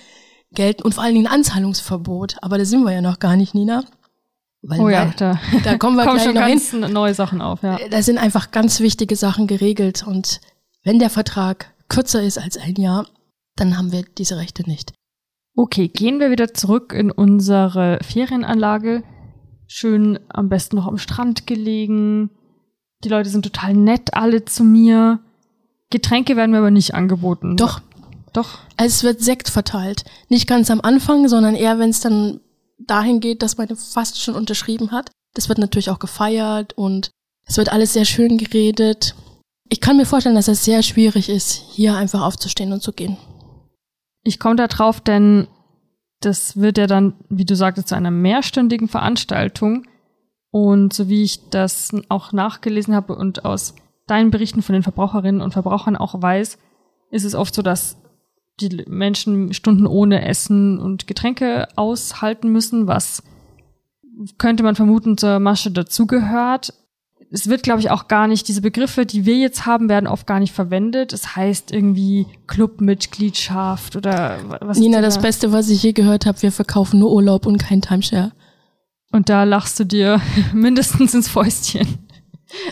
gelten 0.54 0.84
und 0.84 0.96
vor 0.96 1.04
allen 1.04 1.14
Dingen 1.14 1.28
ein 1.28 1.34
Anzahlungsverbot. 1.34 2.38
Aber 2.42 2.58
da 2.58 2.66
sind 2.66 2.84
wir 2.84 2.94
ja 2.94 3.02
noch 3.02 3.20
gar 3.20 3.36
nicht, 3.36 3.54
Nina. 3.54 3.84
Weil 4.62 4.80
oh 4.80 4.90
ja, 4.90 5.14
da, 5.18 5.40
da 5.64 5.78
kommen 5.78 5.98
wir 5.98 6.06
kommen 6.08 6.20
schon 6.20 6.34
noch 6.34 6.42
ganz 6.42 6.72
hin. 6.72 6.80
neue 6.80 7.14
Sachen 7.14 7.42
auf. 7.42 7.62
Ja. 7.62 7.78
Da 7.90 8.02
sind 8.02 8.18
einfach 8.18 8.52
ganz 8.52 8.80
wichtige 8.80 9.16
Sachen 9.16 9.48
geregelt 9.48 10.06
und 10.08 10.40
wenn 10.88 11.00
der 11.00 11.10
Vertrag 11.10 11.74
kürzer 11.90 12.24
ist 12.24 12.38
als 12.38 12.56
ein 12.56 12.76
Jahr, 12.76 13.08
dann 13.58 13.78
haben 13.78 13.92
wir 13.92 14.06
diese 14.18 14.38
Rechte 14.38 14.64
nicht. 14.64 14.94
Okay, 15.54 15.90
gehen 15.90 16.22
wir 16.22 16.32
wieder 16.32 16.54
zurück 16.54 16.94
in 16.94 17.12
unsere 17.12 18.00
Ferienanlage. 18.02 19.04
Schön 19.68 20.18
am 20.30 20.48
besten 20.48 20.78
noch 20.78 20.88
am 20.88 20.98
Strand 20.98 21.46
gelegen. 21.46 22.30
Die 23.04 23.10
Leute 23.10 23.30
sind 23.30 23.44
total 23.44 23.74
nett 23.74 24.14
alle 24.14 24.46
zu 24.46 24.64
mir. 24.64 25.20
Getränke 25.90 26.38
werden 26.38 26.52
mir 26.52 26.60
aber 26.60 26.72
nicht 26.72 26.94
angeboten. 26.94 27.58
Doch. 27.58 27.82
Doch. 28.32 28.60
Es 28.78 29.04
wird 29.04 29.20
Sekt 29.20 29.50
verteilt. 29.50 30.06
Nicht 30.30 30.48
ganz 30.48 30.72
am 30.72 30.80
Anfang, 30.80 31.28
sondern 31.28 31.56
eher, 31.56 31.80
wenn 31.80 31.90
es 31.90 32.00
dann 32.00 32.40
dahin 32.78 33.20
geht, 33.20 33.42
dass 33.42 33.58
man 33.58 33.76
fast 33.76 34.24
schon 34.24 34.36
unterschrieben 34.36 34.92
hat. 34.92 35.12
Das 35.34 35.50
wird 35.50 35.58
natürlich 35.58 35.90
auch 35.90 36.00
gefeiert 36.00 36.78
und 36.78 37.12
es 37.46 37.58
wird 37.58 37.74
alles 37.74 37.92
sehr 37.92 38.06
schön 38.06 38.38
geredet. 38.38 39.16
Ich 39.70 39.82
kann 39.82 39.98
mir 39.98 40.06
vorstellen, 40.06 40.36
dass 40.36 40.48
es 40.48 40.64
sehr 40.64 40.82
schwierig 40.82 41.30
ist, 41.30 41.52
hier 41.72 41.96
einfach 41.96 42.22
aufzustehen 42.22 42.72
und 42.72 42.82
zu 42.82 42.94
gehen. 42.94 43.18
Ich 44.24 44.40
komme 44.40 44.56
da 44.56 44.68
drauf, 44.68 45.02
denn 45.02 45.48
das 46.22 46.58
wird 46.58 46.78
ja 46.78 46.88
dann, 46.88 47.14
wie 47.30 47.46
du 47.46 47.56
sagtest, 47.56 47.90
zu 47.90 47.96
einer 47.96 48.12
mehrstündigen 48.12 48.88
Veranstaltung. 48.88 49.86
Und 50.52 50.94
so 50.94 51.10
wie 51.10 51.24
ich 51.24 51.50
das 51.50 51.92
auch 52.10 52.32
nachgelesen 52.32 52.96
habe 52.96 53.16
und 53.16 53.46
aus 53.46 53.76
deinen 54.08 54.32
Berichten 54.32 54.62
von 54.62 54.74
den 54.74 54.84
Verbraucherinnen 54.84 55.42
und 55.42 55.52
Verbrauchern 55.52 55.98
auch 55.98 56.22
weiß, 56.22 56.58
ist 57.12 57.26
es 57.26 57.36
oft 57.36 57.54
so, 57.54 57.62
dass 57.62 57.98
die 58.60 58.86
Menschen 58.88 59.54
Stunden 59.54 59.86
ohne 59.86 60.26
Essen 60.26 60.80
und 60.80 61.06
Getränke 61.06 61.68
aushalten 61.76 62.50
müssen, 62.50 62.88
was 62.88 63.22
könnte 64.38 64.64
man 64.64 64.76
vermuten 64.76 65.18
zur 65.18 65.40
Masche 65.40 65.70
dazugehört 65.72 66.74
es 67.30 67.48
wird, 67.48 67.64
glaube 67.64 67.82
ich, 67.82 67.90
auch 67.90 68.08
gar 68.08 68.28
nicht, 68.28 68.48
diese 68.48 68.62
Begriffe, 68.62 69.06
die 69.06 69.26
wir 69.26 69.36
jetzt 69.36 69.66
haben, 69.66 69.90
werden 69.90 70.08
oft 70.08 70.28
gar 70.28 70.40
nicht 70.40 70.54
verwendet. 70.54 71.12
Es 71.12 71.36
heißt 71.36 71.72
irgendwie 71.72 72.26
Clubmitgliedschaft 72.48 73.96
oder 73.96 74.40
was. 74.62 74.78
Nina, 74.78 75.02
das 75.02 75.22
Beste, 75.22 75.52
was 75.52 75.70
ich 75.70 75.84
je 75.84 75.92
gehört 75.92 76.26
habe, 76.26 76.42
wir 76.42 76.52
verkaufen 76.52 77.00
nur 77.00 77.12
Urlaub 77.12 77.46
und 77.46 77.58
kein 77.58 77.82
Timeshare. 77.82 78.32
Und 79.12 79.30
da 79.30 79.44
lachst 79.44 79.80
du 79.80 79.86
dir 79.86 80.22
mindestens 80.54 81.14
ins 81.14 81.28
Fäustchen. 81.28 82.08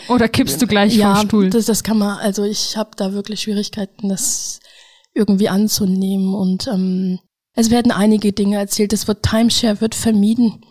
Oder 0.08 0.28
kippst 0.28 0.60
du 0.62 0.66
gleich 0.66 0.96
ja, 0.96 1.16
vom 1.16 1.26
Stuhl? 1.26 1.50
Das, 1.50 1.66
das 1.66 1.82
kann 1.82 1.98
man, 1.98 2.18
also 2.18 2.44
ich 2.44 2.78
habe 2.78 2.90
da 2.96 3.12
wirklich 3.12 3.42
Schwierigkeiten, 3.42 4.08
das 4.08 4.60
irgendwie 5.12 5.50
anzunehmen. 5.50 6.34
Und 6.34 6.66
ähm, 6.68 7.18
es 7.52 7.70
werden 7.70 7.92
einige 7.92 8.32
Dinge 8.32 8.56
erzählt. 8.56 8.94
Es 8.94 9.06
wird 9.06 9.22
Timeshare 9.22 9.82
wird 9.82 9.94
vermieden. 9.94 10.64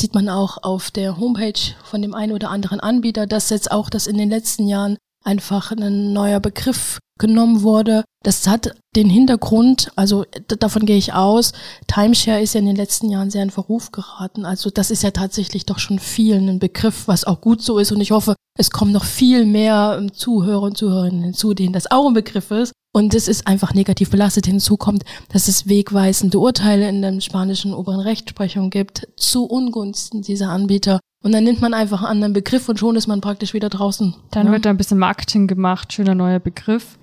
Sieht 0.00 0.14
man 0.14 0.30
auch 0.30 0.62
auf 0.62 0.90
der 0.90 1.18
Homepage 1.18 1.60
von 1.84 2.00
dem 2.00 2.14
einen 2.14 2.32
oder 2.32 2.48
anderen 2.48 2.80
Anbieter, 2.80 3.26
dass 3.26 3.50
jetzt 3.50 3.70
auch 3.70 3.90
das 3.90 4.06
in 4.06 4.16
den 4.16 4.30
letzten 4.30 4.66
Jahren 4.66 4.96
einfach 5.22 5.72
ein 5.72 6.14
neuer 6.14 6.40
Begriff 6.40 6.98
genommen 7.18 7.60
wurde. 7.60 8.04
Das 8.24 8.46
hat 8.46 8.74
den 8.96 9.10
Hintergrund, 9.10 9.92
also 9.96 10.24
davon 10.46 10.86
gehe 10.86 10.96
ich 10.96 11.12
aus, 11.12 11.52
Timeshare 11.86 12.40
ist 12.40 12.54
ja 12.54 12.60
in 12.60 12.66
den 12.66 12.76
letzten 12.76 13.10
Jahren 13.10 13.30
sehr 13.30 13.42
in 13.42 13.50
Verruf 13.50 13.92
geraten. 13.92 14.46
Also 14.46 14.70
das 14.70 14.90
ist 14.90 15.02
ja 15.02 15.10
tatsächlich 15.10 15.66
doch 15.66 15.78
schon 15.78 15.98
vielen 15.98 16.48
ein 16.48 16.60
Begriff, 16.60 17.06
was 17.06 17.24
auch 17.24 17.42
gut 17.42 17.60
so 17.60 17.78
ist. 17.78 17.92
Und 17.92 18.00
ich 18.00 18.10
hoffe, 18.10 18.36
es 18.58 18.70
kommen 18.70 18.92
noch 18.92 19.04
viel 19.04 19.44
mehr 19.44 20.02
Zuhörer 20.14 20.62
und 20.62 20.78
Zuhörerinnen 20.78 21.24
hinzu, 21.24 21.52
denen 21.52 21.74
das 21.74 21.90
auch 21.90 22.06
ein 22.06 22.14
Begriff 22.14 22.50
ist. 22.50 22.72
Und 22.92 23.14
es 23.14 23.28
ist 23.28 23.46
einfach 23.46 23.72
negativ 23.72 24.10
belastet. 24.10 24.46
Hinzu 24.46 24.76
kommt, 24.76 25.04
dass 25.32 25.46
es 25.46 25.68
wegweisende 25.68 26.38
Urteile 26.38 26.88
in 26.88 27.02
der 27.02 27.20
spanischen 27.20 27.72
oberen 27.72 28.00
Rechtsprechung 28.00 28.70
gibt 28.70 29.06
zu 29.16 29.44
Ungunsten 29.44 30.22
dieser 30.22 30.48
Anbieter. 30.48 30.98
Und 31.22 31.32
dann 31.32 31.44
nimmt 31.44 31.60
man 31.60 31.74
einfach 31.74 32.00
einen 32.02 32.10
anderen 32.10 32.32
Begriff 32.32 32.68
und 32.68 32.78
schon 32.78 32.96
ist 32.96 33.06
man 33.06 33.20
praktisch 33.20 33.54
wieder 33.54 33.68
draußen. 33.68 34.14
Dann 34.30 34.46
ja? 34.46 34.52
wird 34.52 34.64
da 34.64 34.70
ein 34.70 34.76
bisschen 34.76 34.98
Marketing 34.98 35.46
gemacht, 35.46 35.92
schöner 35.92 36.14
neuer 36.14 36.40
Begriff. 36.40 36.98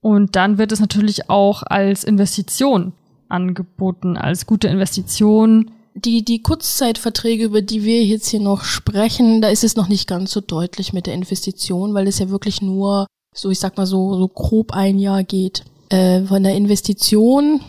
Und 0.00 0.36
dann 0.36 0.56
wird 0.56 0.72
es 0.72 0.80
natürlich 0.80 1.28
auch 1.28 1.62
als 1.64 2.04
Investition 2.04 2.92
angeboten, 3.28 4.16
als 4.16 4.46
gute 4.46 4.68
Investition. 4.68 5.72
Die, 5.94 6.24
die 6.24 6.42
Kurzzeitverträge, 6.42 7.44
über 7.44 7.60
die 7.60 7.82
wir 7.82 8.04
jetzt 8.04 8.28
hier 8.28 8.40
noch 8.40 8.62
sprechen, 8.62 9.40
da 9.40 9.48
ist 9.48 9.64
es 9.64 9.76
noch 9.76 9.88
nicht 9.88 10.06
ganz 10.06 10.30
so 10.30 10.40
deutlich 10.40 10.92
mit 10.92 11.06
der 11.06 11.14
Investition, 11.14 11.92
weil 11.94 12.06
es 12.06 12.18
ja 12.18 12.30
wirklich 12.30 12.62
nur, 12.62 13.06
so 13.36 13.50
ich 13.50 13.60
sag 13.60 13.76
mal 13.76 13.86
so, 13.86 14.14
so 14.14 14.28
grob 14.28 14.72
ein 14.72 14.98
Jahr 14.98 15.22
geht. 15.22 15.64
Äh, 15.90 16.22
von 16.22 16.42
der 16.42 16.54
Investition, 16.54 17.60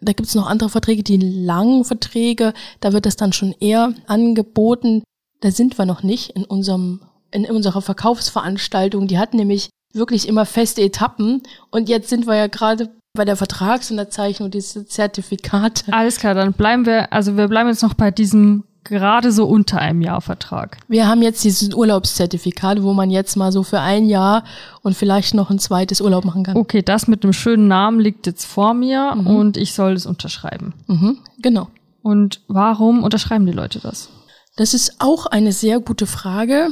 da 0.00 0.12
gibt 0.12 0.28
es 0.28 0.34
noch 0.34 0.48
andere 0.48 0.70
Verträge, 0.70 1.02
die 1.02 1.18
langen 1.18 1.84
Verträge, 1.84 2.52
da 2.80 2.92
wird 2.92 3.06
das 3.06 3.16
dann 3.16 3.32
schon 3.32 3.54
eher 3.60 3.92
angeboten. 4.06 5.04
Da 5.40 5.50
sind 5.50 5.78
wir 5.78 5.86
noch 5.86 6.02
nicht 6.02 6.30
in 6.30 6.44
unserem 6.44 7.00
in 7.32 7.44
unserer 7.46 7.82
Verkaufsveranstaltung. 7.82 9.06
Die 9.06 9.18
hat 9.18 9.34
nämlich 9.34 9.70
wirklich 9.92 10.28
immer 10.28 10.46
feste 10.46 10.82
Etappen. 10.82 11.42
Und 11.70 11.88
jetzt 11.88 12.08
sind 12.08 12.26
wir 12.26 12.36
ja 12.36 12.46
gerade 12.46 12.90
bei 13.12 13.24
der 13.24 13.36
Vertragsunterzeichnung, 13.36 14.50
diese 14.50 14.86
Zertifikate. 14.86 15.92
Alles 15.92 16.18
klar, 16.18 16.34
dann 16.34 16.52
bleiben 16.52 16.86
wir, 16.86 17.12
also 17.12 17.36
wir 17.36 17.48
bleiben 17.48 17.68
jetzt 17.68 17.82
noch 17.82 17.94
bei 17.94 18.10
diesem 18.10 18.64
gerade 18.84 19.32
so 19.32 19.46
unter 19.46 19.78
einem 19.78 20.00
Jahr 20.00 20.20
Vertrag. 20.20 20.78
Wir 20.88 21.06
haben 21.06 21.22
jetzt 21.22 21.44
dieses 21.44 21.74
Urlaubszertifikat, 21.74 22.82
wo 22.82 22.92
man 22.92 23.10
jetzt 23.10 23.36
mal 23.36 23.52
so 23.52 23.62
für 23.62 23.80
ein 23.80 24.06
Jahr 24.06 24.44
und 24.82 24.96
vielleicht 24.96 25.34
noch 25.34 25.50
ein 25.50 25.58
zweites 25.58 26.00
Urlaub 26.00 26.24
machen 26.24 26.44
kann. 26.44 26.56
Okay, 26.56 26.82
das 26.82 27.06
mit 27.06 27.24
dem 27.24 27.32
schönen 27.32 27.68
Namen 27.68 28.00
liegt 28.00 28.26
jetzt 28.26 28.44
vor 28.44 28.74
mir 28.74 29.14
mhm. 29.14 29.26
und 29.26 29.56
ich 29.56 29.74
soll 29.74 29.92
es 29.92 30.06
unterschreiben. 30.06 30.74
Mhm, 30.86 31.18
genau. 31.38 31.68
Und 32.02 32.40
warum 32.48 33.02
unterschreiben 33.02 33.46
die 33.46 33.52
Leute 33.52 33.80
das? 33.80 34.08
Das 34.56 34.74
ist 34.74 34.96
auch 34.98 35.26
eine 35.26 35.52
sehr 35.52 35.80
gute 35.80 36.06
Frage 36.06 36.70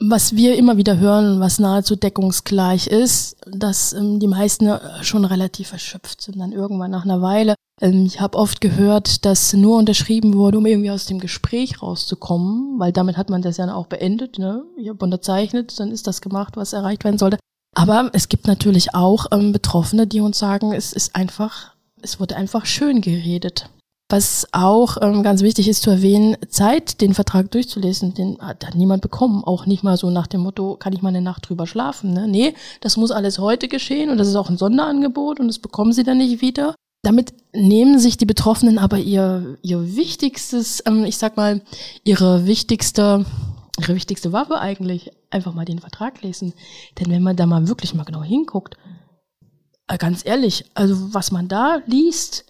was 0.00 0.34
wir 0.36 0.56
immer 0.56 0.76
wieder 0.76 0.98
hören, 0.98 1.40
was 1.40 1.58
nahezu 1.58 1.96
deckungsgleich 1.96 2.86
ist, 2.86 3.36
dass 3.46 3.92
ähm, 3.92 4.20
die 4.20 4.26
meisten 4.26 4.66
äh, 4.66 4.80
schon 5.02 5.24
relativ 5.24 5.72
erschöpft 5.72 6.22
sind 6.22 6.38
dann 6.38 6.52
irgendwann 6.52 6.90
nach 6.90 7.04
einer 7.04 7.20
Weile. 7.20 7.54
Ähm, 7.80 8.06
ich 8.06 8.20
habe 8.20 8.38
oft 8.38 8.60
gehört, 8.60 9.24
dass 9.24 9.52
nur 9.52 9.76
unterschrieben 9.76 10.34
wurde, 10.34 10.58
um 10.58 10.66
irgendwie 10.66 10.90
aus 10.90 11.06
dem 11.06 11.18
Gespräch 11.18 11.82
rauszukommen, 11.82 12.78
weil 12.78 12.92
damit 12.92 13.16
hat 13.16 13.30
man 13.30 13.42
das 13.42 13.58
ja 13.58 13.72
auch 13.74 13.86
beendet. 13.86 14.38
Ne? 14.38 14.64
Ich 14.76 14.88
habe 14.88 15.04
unterzeichnet, 15.04 15.78
dann 15.78 15.90
ist 15.90 16.06
das 16.06 16.20
gemacht, 16.20 16.56
was 16.56 16.72
erreicht 16.72 17.04
werden 17.04 17.18
sollte. 17.18 17.38
Aber 17.74 18.10
es 18.12 18.28
gibt 18.28 18.46
natürlich 18.46 18.94
auch 18.94 19.26
ähm, 19.30 19.52
Betroffene, 19.52 20.06
die 20.06 20.20
uns 20.20 20.38
sagen, 20.38 20.72
es 20.72 20.92
ist 20.92 21.14
einfach, 21.14 21.74
es 22.00 22.20
wurde 22.20 22.36
einfach 22.36 22.66
schön 22.66 23.00
geredet. 23.00 23.68
Was 24.12 24.46
auch 24.52 24.98
ähm, 25.00 25.22
ganz 25.22 25.40
wichtig 25.40 25.68
ist 25.68 25.80
zu 25.80 25.88
erwähnen, 25.88 26.36
Zeit, 26.50 27.00
den 27.00 27.14
Vertrag 27.14 27.50
durchzulesen, 27.50 28.12
den 28.12 28.36
hat, 28.40 28.66
hat 28.66 28.74
niemand 28.74 29.00
bekommen. 29.00 29.42
Auch 29.42 29.64
nicht 29.64 29.82
mal 29.82 29.96
so 29.96 30.10
nach 30.10 30.26
dem 30.26 30.42
Motto, 30.42 30.76
kann 30.76 30.92
ich 30.92 31.00
mal 31.00 31.08
eine 31.08 31.22
Nacht 31.22 31.48
drüber 31.48 31.66
schlafen. 31.66 32.12
Ne? 32.12 32.28
Nee, 32.28 32.52
das 32.82 32.98
muss 32.98 33.10
alles 33.10 33.38
heute 33.38 33.68
geschehen 33.68 34.10
und 34.10 34.18
das 34.18 34.28
ist 34.28 34.36
auch 34.36 34.50
ein 34.50 34.58
Sonderangebot 34.58 35.40
und 35.40 35.48
das 35.48 35.58
bekommen 35.58 35.94
sie 35.94 36.02
dann 36.02 36.18
nicht 36.18 36.42
wieder. 36.42 36.74
Damit 37.02 37.32
nehmen 37.54 37.98
sich 37.98 38.18
die 38.18 38.26
Betroffenen 38.26 38.78
aber 38.78 38.98
ihr, 38.98 39.56
ihr 39.62 39.96
wichtigstes, 39.96 40.82
ähm, 40.84 41.06
ich 41.06 41.16
sag 41.16 41.38
mal, 41.38 41.62
ihre 42.04 42.44
wichtigste, 42.44 43.24
ihre 43.80 43.94
wichtigste 43.94 44.30
Waffe 44.30 44.58
eigentlich, 44.58 45.10
einfach 45.30 45.54
mal 45.54 45.64
den 45.64 45.78
Vertrag 45.78 46.20
lesen. 46.20 46.52
Denn 47.00 47.10
wenn 47.10 47.22
man 47.22 47.36
da 47.36 47.46
mal 47.46 47.66
wirklich 47.66 47.94
mal 47.94 48.04
genau 48.04 48.22
hinguckt, 48.22 48.76
äh, 49.88 49.96
ganz 49.96 50.20
ehrlich, 50.26 50.66
also 50.74 51.14
was 51.14 51.32
man 51.32 51.48
da 51.48 51.80
liest, 51.86 52.44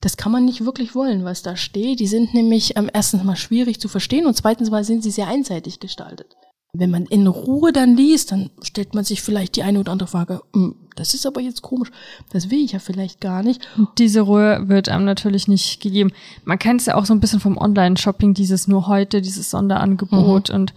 das 0.00 0.16
kann 0.16 0.32
man 0.32 0.44
nicht 0.44 0.64
wirklich 0.64 0.94
wollen, 0.94 1.24
was 1.24 1.42
da 1.42 1.56
steht. 1.56 2.00
Die 2.00 2.06
sind 2.06 2.34
nämlich 2.34 2.76
ähm, 2.76 2.90
erstens 2.92 3.24
mal 3.24 3.36
schwierig 3.36 3.80
zu 3.80 3.88
verstehen 3.88 4.26
und 4.26 4.34
zweitens 4.34 4.70
mal 4.70 4.84
sind 4.84 5.02
sie 5.02 5.10
sehr 5.10 5.28
einseitig 5.28 5.80
gestaltet. 5.80 6.36
Wenn 6.72 6.90
man 6.90 7.06
in 7.06 7.26
Ruhe 7.26 7.72
dann 7.72 7.96
liest, 7.96 8.32
dann 8.32 8.50
stellt 8.62 8.94
man 8.94 9.04
sich 9.04 9.22
vielleicht 9.22 9.56
die 9.56 9.62
eine 9.62 9.80
oder 9.80 9.92
andere 9.92 10.08
Frage, 10.08 10.42
hm, 10.52 10.74
das 10.94 11.14
ist 11.14 11.26
aber 11.26 11.40
jetzt 11.40 11.62
komisch, 11.62 11.90
das 12.30 12.50
will 12.50 12.62
ich 12.62 12.72
ja 12.72 12.78
vielleicht 12.78 13.20
gar 13.20 13.42
nicht. 13.42 13.66
Diese 13.98 14.22
Ruhe 14.22 14.68
wird 14.68 14.88
einem 14.88 15.04
natürlich 15.04 15.48
nicht 15.48 15.80
gegeben. 15.80 16.12
Man 16.44 16.58
kennt 16.58 16.80
es 16.80 16.86
ja 16.86 16.96
auch 16.96 17.06
so 17.06 17.14
ein 17.14 17.20
bisschen 17.20 17.40
vom 17.40 17.56
Online-Shopping, 17.56 18.34
dieses 18.34 18.68
nur 18.68 18.86
heute, 18.88 19.22
dieses 19.22 19.50
Sonderangebot. 19.50 20.50
Mhm. 20.50 20.54
Und 20.54 20.74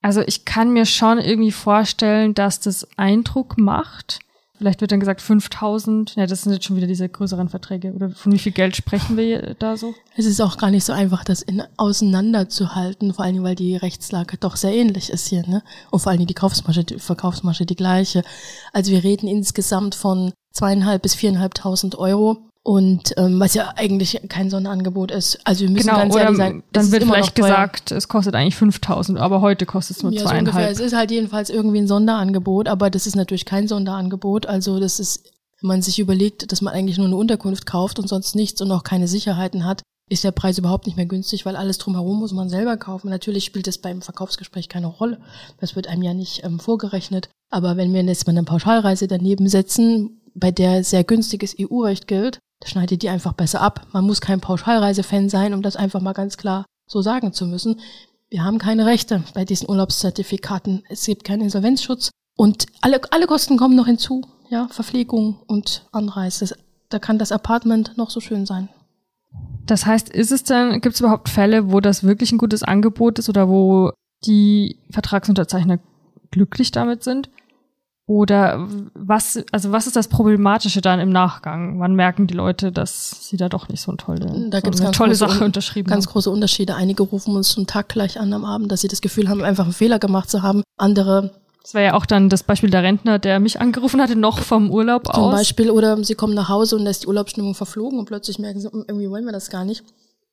also 0.00 0.22
ich 0.22 0.44
kann 0.44 0.72
mir 0.72 0.86
schon 0.86 1.18
irgendwie 1.18 1.52
vorstellen, 1.52 2.32
dass 2.32 2.60
das 2.60 2.86
Eindruck 2.96 3.58
macht, 3.58 4.20
Vielleicht 4.58 4.80
wird 4.80 4.92
dann 4.92 5.00
gesagt 5.00 5.20
5000. 5.20 6.14
Ja, 6.16 6.26
das 6.26 6.42
sind 6.42 6.52
jetzt 6.52 6.64
schon 6.64 6.76
wieder 6.76 6.86
diese 6.86 7.08
größeren 7.08 7.48
Verträge. 7.48 7.92
Oder 7.92 8.10
von 8.10 8.32
wie 8.32 8.38
viel 8.38 8.52
Geld 8.52 8.76
sprechen 8.76 9.16
wir 9.16 9.54
da 9.58 9.76
so? 9.76 9.94
Es 10.16 10.24
ist 10.24 10.40
auch 10.40 10.56
gar 10.56 10.70
nicht 10.70 10.84
so 10.84 10.92
einfach, 10.92 11.24
das 11.24 11.42
in, 11.42 11.62
auseinanderzuhalten, 11.76 13.12
vor 13.12 13.24
allem, 13.24 13.42
weil 13.42 13.54
die 13.54 13.76
Rechtslage 13.76 14.38
doch 14.38 14.56
sehr 14.56 14.74
ähnlich 14.74 15.10
ist 15.10 15.28
hier, 15.28 15.46
ne? 15.46 15.62
Und 15.90 16.00
vor 16.00 16.12
allem 16.12 16.26
die 16.26 16.34
Kaufsmasche, 16.34 16.84
die 16.84 16.98
Verkaufsmasche 16.98 17.66
die 17.66 17.76
gleiche. 17.76 18.22
Also 18.72 18.92
wir 18.92 19.04
reden 19.04 19.28
insgesamt 19.28 19.94
von 19.94 20.32
zweieinhalb 20.52 21.02
bis 21.02 21.14
viereinhalbtausend 21.14 21.96
Euro. 21.96 22.38
Und 22.66 23.16
ähm, 23.16 23.38
was 23.38 23.54
ja 23.54 23.74
eigentlich 23.76 24.20
kein 24.28 24.50
Sonderangebot 24.50 25.12
ist. 25.12 25.38
Also 25.44 25.60
wir 25.60 25.70
müssen 25.70 25.86
genau, 25.86 25.98
ganz 25.98 26.16
ehrlich 26.16 26.36
sein. 26.36 26.64
Dann 26.72 26.90
wird 26.90 27.04
vielleicht 27.04 27.36
gesagt, 27.36 27.92
es 27.92 28.08
kostet 28.08 28.34
eigentlich 28.34 28.56
5000, 28.56 29.20
aber 29.20 29.40
heute 29.40 29.66
kostet 29.66 29.98
es 29.98 30.02
nur 30.02 30.10
ja, 30.10 30.22
zweieinhalb. 30.22 30.46
So 30.46 30.50
ungefähr. 30.50 30.70
Es 30.72 30.80
ist 30.80 30.92
halt 30.92 31.12
jedenfalls 31.12 31.48
irgendwie 31.48 31.78
ein 31.78 31.86
Sonderangebot, 31.86 32.66
aber 32.66 32.90
das 32.90 33.06
ist 33.06 33.14
natürlich 33.14 33.44
kein 33.44 33.68
Sonderangebot. 33.68 34.46
Also 34.46 34.80
das 34.80 34.98
ist, 34.98 35.32
wenn 35.60 35.68
man 35.68 35.82
sich 35.82 36.00
überlegt, 36.00 36.50
dass 36.50 36.60
man 36.60 36.74
eigentlich 36.74 36.98
nur 36.98 37.06
eine 37.06 37.14
Unterkunft 37.14 37.66
kauft 37.66 38.00
und 38.00 38.08
sonst 38.08 38.34
nichts 38.34 38.60
und 38.60 38.72
auch 38.72 38.82
keine 38.82 39.06
Sicherheiten 39.06 39.64
hat, 39.64 39.82
ist 40.10 40.24
der 40.24 40.32
Preis 40.32 40.58
überhaupt 40.58 40.86
nicht 40.86 40.96
mehr 40.96 41.06
günstig, 41.06 41.46
weil 41.46 41.54
alles 41.54 41.78
drumherum 41.78 42.18
muss 42.18 42.32
man 42.32 42.48
selber 42.48 42.76
kaufen. 42.76 43.10
Natürlich 43.10 43.44
spielt 43.44 43.68
das 43.68 43.78
beim 43.78 44.02
Verkaufsgespräch 44.02 44.68
keine 44.68 44.88
Rolle. 44.88 45.20
Das 45.60 45.76
wird 45.76 45.86
einem 45.86 46.02
ja 46.02 46.14
nicht 46.14 46.42
ähm, 46.42 46.58
vorgerechnet. 46.58 47.28
Aber 47.48 47.76
wenn 47.76 47.94
wir 47.94 48.02
jetzt 48.02 48.26
mal 48.26 48.32
eine 48.32 48.42
Pauschalreise 48.42 49.06
daneben 49.06 49.48
setzen, 49.48 50.20
bei 50.36 50.50
der 50.50 50.84
sehr 50.84 51.04
günstiges 51.04 51.56
EU-Recht 51.58 52.06
gilt, 52.06 52.38
schneidet 52.64 53.02
die 53.02 53.08
einfach 53.08 53.32
besser 53.32 53.60
ab. 53.60 53.86
Man 53.92 54.04
muss 54.04 54.20
kein 54.20 54.40
Pauschalreisefan 54.40 55.28
sein, 55.28 55.54
um 55.54 55.62
das 55.62 55.76
einfach 55.76 56.00
mal 56.00 56.12
ganz 56.12 56.36
klar 56.36 56.64
so 56.88 57.02
sagen 57.02 57.32
zu 57.32 57.46
müssen. 57.46 57.80
Wir 58.28 58.44
haben 58.44 58.58
keine 58.58 58.86
Rechte 58.86 59.22
bei 59.34 59.44
diesen 59.44 59.68
Urlaubszertifikaten. 59.68 60.84
Es 60.88 61.04
gibt 61.04 61.24
keinen 61.24 61.42
Insolvenzschutz 61.42 62.10
und 62.36 62.66
alle, 62.80 63.00
alle 63.10 63.26
Kosten 63.26 63.56
kommen 63.56 63.76
noch 63.76 63.86
hinzu. 63.86 64.22
Ja, 64.48 64.68
Verpflegung 64.70 65.40
und 65.46 65.86
Anreise. 65.90 66.56
Da 66.88 66.98
kann 66.98 67.18
das 67.18 67.32
Apartment 67.32 67.96
noch 67.96 68.10
so 68.10 68.20
schön 68.20 68.46
sein. 68.46 68.68
Das 69.64 69.86
heißt, 69.86 70.08
ist 70.08 70.30
es 70.30 70.44
denn, 70.44 70.80
gibt 70.80 70.94
es 70.94 71.00
überhaupt 71.00 71.28
Fälle, 71.28 71.72
wo 71.72 71.80
das 71.80 72.04
wirklich 72.04 72.30
ein 72.30 72.38
gutes 72.38 72.62
Angebot 72.62 73.18
ist 73.18 73.28
oder 73.28 73.48
wo 73.48 73.90
die 74.24 74.78
Vertragsunterzeichner 74.90 75.80
glücklich 76.30 76.70
damit 76.70 77.02
sind? 77.02 77.30
Oder 78.08 78.68
was, 78.94 79.42
also 79.50 79.72
was 79.72 79.88
ist 79.88 79.96
das 79.96 80.06
Problematische 80.06 80.80
dann 80.80 81.00
im 81.00 81.10
Nachgang? 81.10 81.80
Wann 81.80 81.96
merken 81.96 82.28
die 82.28 82.34
Leute, 82.34 82.70
dass 82.70 83.28
sie 83.28 83.36
da 83.36 83.48
doch 83.48 83.68
nicht 83.68 83.80
so 83.80 83.90
eine 83.90 83.96
tolle, 83.96 84.48
da 84.48 84.60
gibt's 84.60 84.78
so 84.78 84.84
eine 84.84 84.92
tolle 84.92 85.16
Sache 85.16 85.44
unterschrieben 85.44 85.88
Ganz 85.90 86.06
haben? 86.06 86.12
große 86.12 86.30
Unterschiede. 86.30 86.76
Einige 86.76 87.02
rufen 87.02 87.34
uns 87.34 87.48
zum 87.48 87.66
Tag 87.66 87.88
gleich 87.88 88.20
an 88.20 88.32
am 88.32 88.44
Abend, 88.44 88.70
dass 88.70 88.82
sie 88.82 88.88
das 88.88 89.00
Gefühl 89.00 89.28
haben, 89.28 89.42
einfach 89.42 89.64
einen 89.64 89.72
Fehler 89.72 89.98
gemacht 89.98 90.30
zu 90.30 90.42
haben. 90.42 90.62
Andere 90.76 91.32
das 91.66 91.74
wäre 91.74 91.86
ja 91.86 91.94
auch 91.94 92.06
dann 92.06 92.28
das 92.28 92.44
Beispiel 92.44 92.70
der 92.70 92.84
Rentner, 92.84 93.18
der 93.18 93.40
mich 93.40 93.60
angerufen 93.60 94.00
hatte, 94.00 94.14
noch 94.14 94.38
vom 94.38 94.70
Urlaub 94.70 95.06
zum 95.06 95.14
aus. 95.16 95.20
Zum 95.24 95.32
Beispiel, 95.32 95.70
oder 95.72 96.04
sie 96.04 96.14
kommen 96.14 96.34
nach 96.34 96.48
Hause 96.48 96.76
und 96.76 96.84
da 96.84 96.92
ist 96.92 97.02
die 97.02 97.08
Urlaubsstimmung 97.08 97.56
verflogen 97.56 97.98
und 97.98 98.04
plötzlich 98.04 98.38
merken 98.38 98.60
sie, 98.60 98.70
hm, 98.70 98.84
irgendwie 98.86 99.10
wollen 99.10 99.24
wir 99.24 99.32
das 99.32 99.50
gar 99.50 99.64
nicht. 99.64 99.82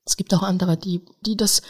Es 0.05 0.15
gibt 0.15 0.31
auch 0.35 0.43
andere, 0.43 0.77
die, 0.77 1.01
die 1.25 1.35
das 1.35 1.63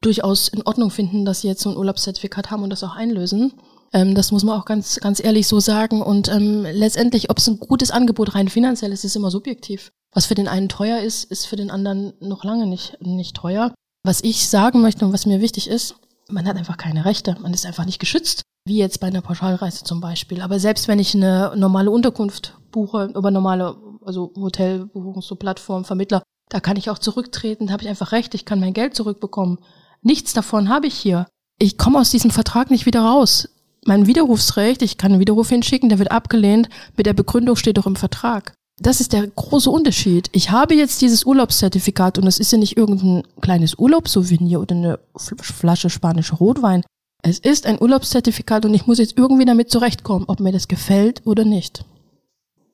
durchaus 0.00 0.48
in 0.48 0.62
Ordnung 0.62 0.90
finden, 0.90 1.24
dass 1.24 1.42
sie 1.42 1.46
jetzt 1.46 1.62
so 1.62 1.70
ein 1.70 1.76
Urlaubszertifikat 1.76 2.50
haben 2.50 2.64
und 2.64 2.70
das 2.70 2.82
auch 2.82 2.96
einlösen. 2.96 3.52
Ähm, 3.92 4.14
das 4.14 4.32
muss 4.32 4.44
man 4.44 4.58
auch 4.58 4.64
ganz, 4.64 5.00
ganz 5.00 5.22
ehrlich 5.22 5.46
so 5.46 5.60
sagen. 5.60 6.02
Und 6.02 6.28
ähm, 6.28 6.62
letztendlich, 6.62 7.30
ob 7.30 7.38
es 7.38 7.48
ein 7.48 7.58
gutes 7.58 7.90
Angebot 7.90 8.34
rein 8.34 8.48
finanziell 8.48 8.92
ist, 8.92 9.04
ist 9.04 9.16
immer 9.16 9.30
subjektiv. 9.30 9.90
Was 10.14 10.26
für 10.26 10.34
den 10.34 10.48
einen 10.48 10.68
teuer 10.68 11.00
ist, 11.00 11.24
ist 11.24 11.46
für 11.46 11.56
den 11.56 11.70
anderen 11.70 12.12
noch 12.20 12.44
lange 12.44 12.66
nicht, 12.66 12.98
nicht 13.00 13.36
teuer. 13.36 13.74
Was 14.04 14.22
ich 14.22 14.48
sagen 14.48 14.80
möchte 14.80 15.04
und 15.04 15.12
was 15.12 15.26
mir 15.26 15.40
wichtig 15.40 15.68
ist, 15.68 15.96
man 16.28 16.46
hat 16.46 16.56
einfach 16.56 16.76
keine 16.76 17.04
Rechte. 17.04 17.36
Man 17.40 17.54
ist 17.54 17.66
einfach 17.66 17.84
nicht 17.84 17.98
geschützt, 17.98 18.42
wie 18.66 18.78
jetzt 18.78 19.00
bei 19.00 19.06
einer 19.06 19.22
Pauschalreise 19.22 19.84
zum 19.84 20.00
Beispiel. 20.00 20.40
Aber 20.40 20.58
selbst 20.58 20.88
wenn 20.88 20.98
ich 20.98 21.14
eine 21.14 21.52
normale 21.56 21.90
Unterkunft 21.90 22.56
buche 22.70 23.10
über 23.14 23.30
normale, 23.30 23.76
also 24.04 24.32
Hotelbuchungs, 24.36 25.26
so 25.26 25.36
Plattform, 25.36 25.84
Vermittler, 25.84 26.22
da 26.48 26.60
kann 26.60 26.76
ich 26.76 26.90
auch 26.90 26.98
zurücktreten, 26.98 27.66
da 27.66 27.74
habe 27.74 27.82
ich 27.82 27.88
einfach 27.88 28.12
recht, 28.12 28.34
ich 28.34 28.44
kann 28.44 28.60
mein 28.60 28.74
Geld 28.74 28.94
zurückbekommen. 28.94 29.58
Nichts 30.02 30.32
davon 30.32 30.68
habe 30.68 30.86
ich 30.86 30.94
hier. 30.94 31.26
Ich 31.58 31.78
komme 31.78 31.98
aus 31.98 32.10
diesem 32.10 32.30
Vertrag 32.30 32.70
nicht 32.70 32.86
wieder 32.86 33.02
raus. 33.02 33.48
Mein 33.84 34.06
Widerrufsrecht, 34.06 34.82
ich 34.82 34.96
kann 34.96 35.12
einen 35.12 35.20
Widerruf 35.20 35.48
hinschicken, 35.48 35.88
der 35.88 35.98
wird 35.98 36.12
abgelehnt, 36.12 36.68
mit 36.96 37.06
der 37.06 37.14
Begründung 37.14 37.56
steht 37.56 37.78
doch 37.78 37.86
im 37.86 37.96
Vertrag. 37.96 38.54
Das 38.80 39.00
ist 39.00 39.12
der 39.12 39.26
große 39.26 39.70
Unterschied. 39.70 40.28
Ich 40.32 40.50
habe 40.50 40.74
jetzt 40.74 41.02
dieses 41.02 41.24
Urlaubszertifikat 41.24 42.18
und 42.18 42.26
es 42.26 42.38
ist 42.38 42.52
ja 42.52 42.58
nicht 42.58 42.76
irgendein 42.76 43.22
kleines 43.40 43.78
Urlaubssouvenir 43.78 44.60
oder 44.60 44.74
eine 44.74 44.98
Flasche 45.16 45.90
spanischer 45.90 46.36
Rotwein. 46.36 46.82
Es 47.22 47.38
ist 47.38 47.66
ein 47.66 47.80
Urlaubszertifikat 47.80 48.64
und 48.64 48.74
ich 48.74 48.86
muss 48.86 48.98
jetzt 48.98 49.18
irgendwie 49.18 49.44
damit 49.44 49.70
zurechtkommen, 49.70 50.24
ob 50.28 50.40
mir 50.40 50.52
das 50.52 50.68
gefällt 50.68 51.22
oder 51.24 51.44
nicht. 51.44 51.84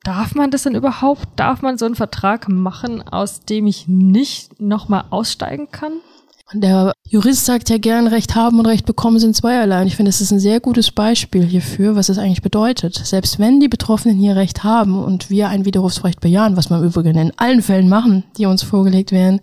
Darf 0.03 0.33
man 0.33 0.49
das 0.49 0.63
denn 0.63 0.75
überhaupt? 0.75 1.27
Darf 1.35 1.61
man 1.61 1.77
so 1.77 1.85
einen 1.85 1.95
Vertrag 1.95 2.47
machen, 2.49 3.01
aus 3.07 3.41
dem 3.41 3.67
ich 3.67 3.87
nicht 3.87 4.59
nochmal 4.61 5.05
aussteigen 5.09 5.69
kann? 5.71 5.93
Der 6.53 6.93
Jurist 7.07 7.45
sagt 7.45 7.69
ja 7.69 7.77
gern, 7.77 8.07
Recht 8.07 8.33
haben 8.35 8.59
und 8.59 8.65
Recht 8.65 8.85
bekommen 8.85 9.19
sind 9.19 9.35
zweierlei. 9.35 9.81
Und 9.81 9.87
ich 9.87 9.95
finde, 9.95 10.09
das 10.09 10.21
ist 10.21 10.31
ein 10.31 10.39
sehr 10.39 10.59
gutes 10.59 10.91
Beispiel 10.91 11.45
hierfür, 11.45 11.95
was 11.95 12.09
es 12.09 12.17
eigentlich 12.17 12.41
bedeutet. 12.41 12.95
Selbst 12.95 13.37
wenn 13.37 13.59
die 13.59 13.67
Betroffenen 13.67 14.17
hier 14.17 14.35
Recht 14.35 14.63
haben 14.63 15.01
und 15.03 15.29
wir 15.29 15.49
ein 15.49 15.65
Widerrufsrecht 15.65 16.21
bejahen, 16.21 16.57
was 16.57 16.69
wir 16.69 16.77
im 16.77 16.83
Übrigen 16.83 17.17
in 17.17 17.33
allen 17.37 17.61
Fällen 17.61 17.87
machen, 17.87 18.23
die 18.37 18.47
uns 18.47 18.63
vorgelegt 18.63 19.11
werden, 19.11 19.41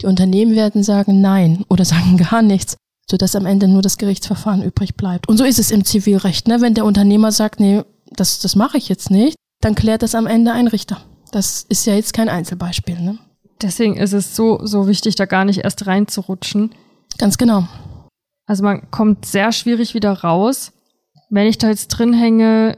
die 0.00 0.06
Unternehmen 0.06 0.54
werden 0.54 0.82
sagen 0.82 1.20
Nein 1.20 1.64
oder 1.68 1.84
sagen 1.84 2.16
gar 2.16 2.42
nichts, 2.42 2.76
sodass 3.10 3.34
am 3.34 3.46
Ende 3.46 3.66
nur 3.66 3.82
das 3.82 3.98
Gerichtsverfahren 3.98 4.62
übrig 4.62 4.94
bleibt. 4.94 5.28
Und 5.28 5.36
so 5.36 5.44
ist 5.44 5.58
es 5.58 5.72
im 5.72 5.84
Zivilrecht. 5.84 6.46
Ne? 6.46 6.60
Wenn 6.60 6.74
der 6.74 6.84
Unternehmer 6.84 7.32
sagt, 7.32 7.58
nee, 7.58 7.82
das, 8.12 8.38
das 8.38 8.54
mache 8.54 8.78
ich 8.78 8.88
jetzt 8.88 9.10
nicht, 9.10 9.36
dann 9.60 9.74
klärt 9.74 10.02
das 10.02 10.14
am 10.14 10.26
Ende 10.26 10.52
ein 10.52 10.68
Richter. 10.68 10.98
Das 11.32 11.66
ist 11.68 11.86
ja 11.86 11.94
jetzt 11.94 12.12
kein 12.12 12.28
Einzelbeispiel. 12.28 13.00
Ne? 13.00 13.18
Deswegen 13.62 13.96
ist 13.96 14.12
es 14.12 14.34
so, 14.36 14.64
so 14.64 14.88
wichtig, 14.88 15.14
da 15.14 15.26
gar 15.26 15.44
nicht 15.44 15.60
erst 15.64 15.86
reinzurutschen. 15.86 16.74
Ganz 17.18 17.38
genau. 17.38 17.66
Also 18.46 18.62
man 18.62 18.90
kommt 18.90 19.26
sehr 19.26 19.52
schwierig 19.52 19.94
wieder 19.94 20.12
raus. 20.12 20.72
Wenn 21.30 21.46
ich 21.46 21.58
da 21.58 21.68
jetzt 21.68 21.88
drin 21.88 22.12
hänge, 22.12 22.76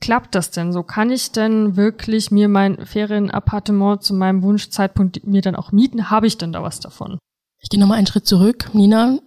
klappt 0.00 0.34
das 0.34 0.50
denn 0.50 0.72
so? 0.72 0.82
Kann 0.82 1.10
ich 1.10 1.32
denn 1.32 1.76
wirklich 1.76 2.30
mir 2.30 2.48
mein 2.48 2.84
Ferienappartement 2.84 4.02
zu 4.02 4.14
meinem 4.14 4.42
Wunschzeitpunkt 4.42 5.26
mir 5.26 5.42
dann 5.42 5.56
auch 5.56 5.72
mieten? 5.72 6.10
Habe 6.10 6.26
ich 6.26 6.38
denn 6.38 6.52
da 6.52 6.62
was 6.62 6.80
davon? 6.80 7.18
Ich 7.60 7.68
gehe 7.68 7.80
nochmal 7.80 7.98
einen 7.98 8.06
Schritt 8.06 8.26
zurück. 8.26 8.70
Nina, 8.74 9.18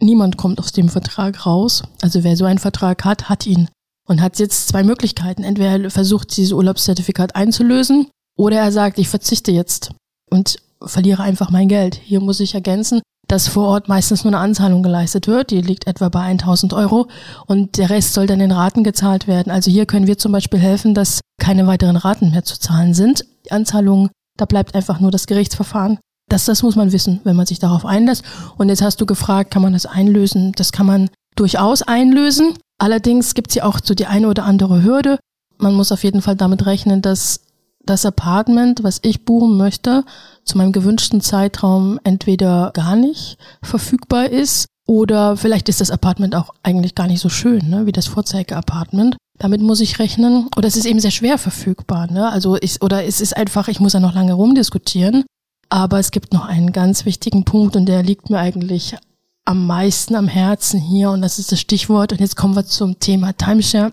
niemand 0.00 0.36
kommt 0.36 0.58
aus 0.58 0.72
dem 0.72 0.88
Vertrag 0.88 1.46
raus. 1.46 1.82
Also 2.02 2.24
wer 2.24 2.36
so 2.36 2.44
einen 2.44 2.58
Vertrag 2.58 3.04
hat, 3.04 3.28
hat 3.28 3.46
ihn. 3.46 3.68
Und 4.08 4.22
hat 4.22 4.38
jetzt 4.38 4.68
zwei 4.68 4.84
Möglichkeiten. 4.84 5.42
Entweder 5.42 5.82
er 5.82 5.90
versucht, 5.90 6.36
dieses 6.36 6.52
Urlaubszertifikat 6.52 7.34
einzulösen 7.34 8.08
oder 8.36 8.58
er 8.58 8.72
sagt, 8.72 8.98
ich 8.98 9.08
verzichte 9.08 9.50
jetzt 9.50 9.92
und 10.30 10.56
verliere 10.82 11.22
einfach 11.22 11.50
mein 11.50 11.68
Geld. 11.68 11.94
Hier 11.94 12.20
muss 12.20 12.40
ich 12.40 12.54
ergänzen, 12.54 13.00
dass 13.28 13.48
vor 13.48 13.68
Ort 13.68 13.88
meistens 13.88 14.24
nur 14.24 14.32
eine 14.32 14.42
Anzahlung 14.42 14.82
geleistet 14.82 15.26
wird. 15.26 15.50
Die 15.50 15.60
liegt 15.60 15.86
etwa 15.86 16.08
bei 16.08 16.20
1000 16.20 16.72
Euro 16.74 17.08
und 17.46 17.78
der 17.78 17.90
Rest 17.90 18.14
soll 18.14 18.26
dann 18.26 18.40
in 18.40 18.52
Raten 18.52 18.84
gezahlt 18.84 19.26
werden. 19.26 19.50
Also 19.50 19.70
hier 19.70 19.86
können 19.86 20.06
wir 20.06 20.18
zum 20.18 20.32
Beispiel 20.32 20.60
helfen, 20.60 20.94
dass 20.94 21.20
keine 21.40 21.66
weiteren 21.66 21.96
Raten 21.96 22.30
mehr 22.30 22.44
zu 22.44 22.58
zahlen 22.58 22.94
sind. 22.94 23.24
Die 23.46 23.52
Anzahlung, 23.52 24.10
da 24.36 24.44
bleibt 24.44 24.74
einfach 24.74 25.00
nur 25.00 25.10
das 25.10 25.26
Gerichtsverfahren. 25.26 25.98
Das, 26.28 26.44
das 26.44 26.62
muss 26.62 26.76
man 26.76 26.92
wissen, 26.92 27.20
wenn 27.24 27.36
man 27.36 27.46
sich 27.46 27.58
darauf 27.58 27.84
einlässt. 27.84 28.24
Und 28.58 28.68
jetzt 28.68 28.82
hast 28.82 29.00
du 29.00 29.06
gefragt, 29.06 29.50
kann 29.50 29.62
man 29.62 29.72
das 29.72 29.86
einlösen? 29.86 30.52
Das 30.56 30.72
kann 30.72 30.86
man 30.86 31.10
durchaus 31.36 31.82
einlösen. 31.82 32.54
Allerdings 32.78 33.34
gibt 33.34 33.50
es 33.50 33.56
ja 33.56 33.64
auch 33.64 33.78
so 33.82 33.94
die 33.94 34.06
eine 34.06 34.28
oder 34.28 34.44
andere 34.44 34.82
Hürde. 34.82 35.18
Man 35.58 35.74
muss 35.74 35.92
auf 35.92 36.04
jeden 36.04 36.22
Fall 36.22 36.36
damit 36.36 36.66
rechnen, 36.66 37.00
dass 37.00 37.40
das 37.86 38.04
Apartment, 38.04 38.82
was 38.82 39.00
ich 39.02 39.24
buchen 39.24 39.56
möchte, 39.56 40.04
zu 40.44 40.58
meinem 40.58 40.72
gewünschten 40.72 41.20
Zeitraum 41.20 41.98
entweder 42.04 42.70
gar 42.74 42.96
nicht 42.96 43.38
verfügbar 43.62 44.28
ist 44.28 44.66
oder 44.86 45.36
vielleicht 45.36 45.68
ist 45.68 45.80
das 45.80 45.90
Apartment 45.90 46.34
auch 46.36 46.50
eigentlich 46.62 46.94
gar 46.94 47.08
nicht 47.08 47.20
so 47.20 47.28
schön, 47.28 47.68
ne, 47.68 47.86
wie 47.86 47.92
das 47.92 48.06
Vorzeige-Apartment. 48.06 49.16
Damit 49.38 49.60
muss 49.60 49.80
ich 49.80 49.98
rechnen. 49.98 50.48
Oder 50.56 50.68
es 50.68 50.76
ist 50.76 50.86
eben 50.86 51.00
sehr 51.00 51.10
schwer 51.10 51.36
verfügbar. 51.36 52.10
Ne? 52.10 52.30
Also 52.30 52.56
ich, 52.60 52.80
oder 52.80 53.04
es 53.04 53.20
ist 53.20 53.36
einfach, 53.36 53.68
ich 53.68 53.80
muss 53.80 53.92
ja 53.92 54.00
noch 54.00 54.14
lange 54.14 54.32
rumdiskutieren. 54.32 55.24
Aber 55.68 55.98
es 55.98 56.12
gibt 56.12 56.32
noch 56.32 56.46
einen 56.46 56.72
ganz 56.72 57.04
wichtigen 57.04 57.44
Punkt 57.44 57.76
und 57.76 57.86
der 57.86 58.02
liegt 58.02 58.30
mir 58.30 58.38
eigentlich 58.38 58.96
am 59.44 59.66
meisten 59.66 60.14
am 60.14 60.28
Herzen 60.28 60.80
hier 60.80 61.10
und 61.10 61.22
das 61.22 61.38
ist 61.38 61.52
das 61.52 61.60
Stichwort. 61.60 62.12
Und 62.12 62.20
jetzt 62.20 62.36
kommen 62.36 62.54
wir 62.54 62.64
zum 62.64 62.98
Thema 63.00 63.32
Timeshare 63.32 63.92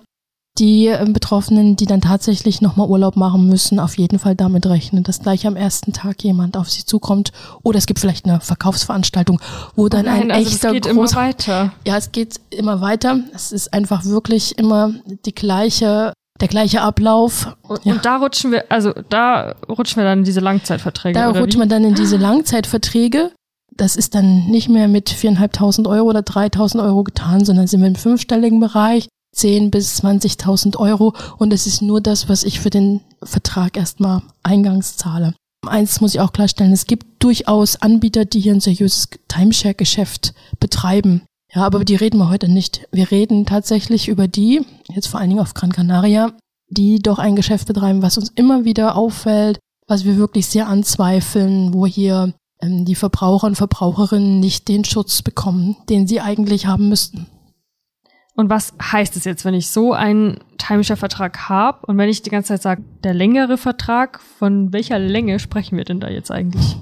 die 0.60 0.88
äh, 0.88 1.06
Betroffenen, 1.10 1.76
die 1.76 1.86
dann 1.86 2.02
tatsächlich 2.02 2.62
nochmal 2.62 2.88
Urlaub 2.88 3.16
machen 3.16 3.48
müssen, 3.48 3.80
auf 3.80 3.98
jeden 3.98 4.20
Fall 4.20 4.36
damit 4.36 4.66
rechnen, 4.66 5.04
dass 5.04 5.20
gleich 5.20 5.48
am 5.48 5.56
ersten 5.56 5.94
Tag 5.94 6.24
jemand 6.24 6.58
auf 6.58 6.70
sie 6.70 6.86
zukommt. 6.86 7.32
Oder 7.64 7.80
es 7.80 7.86
gibt 7.86 8.00
vielleicht 8.00 8.26
eine 8.26 8.40
Verkaufsveranstaltung, 8.40 9.42
wo 9.76 9.90
dann 9.90 10.06
oh 10.06 10.10
nein, 10.10 10.22
ein 10.24 10.32
also 10.32 10.50
echter 10.50 10.68
es 10.70 10.74
geht 10.74 10.86
immer 10.86 11.14
weiter. 11.14 11.74
Ja, 11.86 11.98
es 11.98 12.12
geht 12.12 12.40
immer 12.52 12.82
weiter. 12.82 13.20
Es 13.34 13.52
ist 13.52 13.74
einfach 13.74 14.06
wirklich 14.06 14.58
immer 14.58 14.94
die 15.26 15.34
gleiche 15.34 16.14
der 16.42 16.48
gleiche 16.48 16.82
Ablauf. 16.82 17.56
Und, 17.62 17.86
ja. 17.86 17.94
und, 17.94 18.06
da 18.06 18.18
rutschen 18.18 18.52
wir, 18.52 18.66
also 18.70 18.92
da 19.10 19.56
rutschen 19.70 20.02
wir 20.02 20.04
dann 20.04 20.20
in 20.20 20.26
diese 20.26 20.40
Langzeitverträge. 20.40 21.18
Da 21.18 21.30
rutschen 21.30 21.62
wir 21.62 21.68
dann 21.68 21.84
in 21.84 21.94
diese 21.94 22.18
Langzeitverträge. 22.18 23.32
Das 23.76 23.96
ist 23.96 24.14
dann 24.14 24.48
nicht 24.48 24.68
mehr 24.68 24.88
mit 24.88 25.10
viereinhalbtausend 25.10 25.88
Euro 25.88 26.10
oder 26.10 26.22
dreitausend 26.22 26.84
Euro 26.84 27.04
getan, 27.04 27.46
sondern 27.46 27.68
sind 27.68 27.82
wir 27.82 27.88
im 27.88 27.96
fünfstelligen 27.96 28.60
Bereich. 28.60 29.08
10 29.34 29.72
bis 29.72 30.04
20.000 30.04 30.78
Euro 30.78 31.14
und 31.38 31.54
es 31.54 31.68
ist 31.68 31.82
nur 31.82 32.02
das, 32.02 32.30
was 32.30 32.44
ich 32.44 32.60
für 32.60 32.70
den 32.70 33.02
Vertrag 33.22 33.78
erstmal 33.78 34.22
eingangs 34.44 34.98
zahle. 34.98 35.34
Eins 35.66 36.02
muss 36.02 36.14
ich 36.14 36.20
auch 36.20 36.34
klarstellen, 36.34 36.74
es 36.74 36.88
gibt 36.88 37.24
durchaus 37.24 37.78
Anbieter, 37.78 38.26
die 38.26 38.40
hier 38.40 38.54
ein 38.54 38.60
seriöses 38.60 39.10
Timeshare-Geschäft 39.30 40.34
betreiben. 40.60 41.24
Ja, 41.54 41.64
aber 41.64 41.86
die 41.86 41.96
reden 41.96 42.18
wir 42.18 42.30
heute 42.30 42.50
nicht. 42.50 42.88
Wir 42.92 43.12
reden 43.12 43.46
tatsächlich 43.46 44.08
über 44.08 44.28
die, 44.28 44.66
jetzt 44.90 45.08
vor 45.08 45.20
allen 45.20 45.30
Dingen 45.30 45.42
auf 45.42 45.54
Gran 45.54 45.72
Canaria, 45.72 46.34
die 46.70 47.00
doch 47.00 47.20
ein 47.20 47.36
Geschäft 47.36 47.68
betreiben, 47.68 48.02
was 48.02 48.18
uns 48.18 48.32
immer 48.36 48.66
wieder 48.66 48.96
auffällt, 48.96 49.60
was 49.88 50.06
wir 50.06 50.18
wirklich 50.18 50.48
sehr 50.48 50.68
anzweifeln, 50.68 51.74
wo 51.74 51.86
hier 51.86 52.34
ähm, 52.62 52.86
die 52.86 52.96
Verbraucher 52.96 53.48
und 53.48 53.56
Verbraucherinnen 53.56 54.40
nicht 54.40 54.68
den 54.68 54.84
Schutz 54.84 55.22
bekommen, 55.22 55.78
den 55.90 56.08
sie 56.08 56.22
eigentlich 56.22 56.66
haben 56.66 56.90
müssten. 56.90 57.28
Und 58.36 58.50
was 58.50 58.74
heißt 58.82 59.16
es 59.16 59.26
jetzt, 59.26 59.46
wenn 59.46 59.54
ich 59.54 59.70
so 59.70 59.94
einen 59.94 60.40
Timeshare-Vertrag 60.58 61.50
habe 61.50 61.86
und 61.86 61.98
wenn 61.98 62.10
ich 62.10 62.24
die 62.24 62.32
ganze 62.32 62.50
Zeit 62.50 62.64
sage, 62.64 62.84
der 63.04 63.14
längere 63.14 63.58
Vertrag, 63.58 64.20
von 64.40 64.74
welcher 64.74 64.98
Länge 64.98 65.38
sprechen 65.40 65.78
wir 65.78 65.84
denn 65.84 66.00
da 66.00 66.10
jetzt 66.10 66.32
eigentlich? 66.32 66.78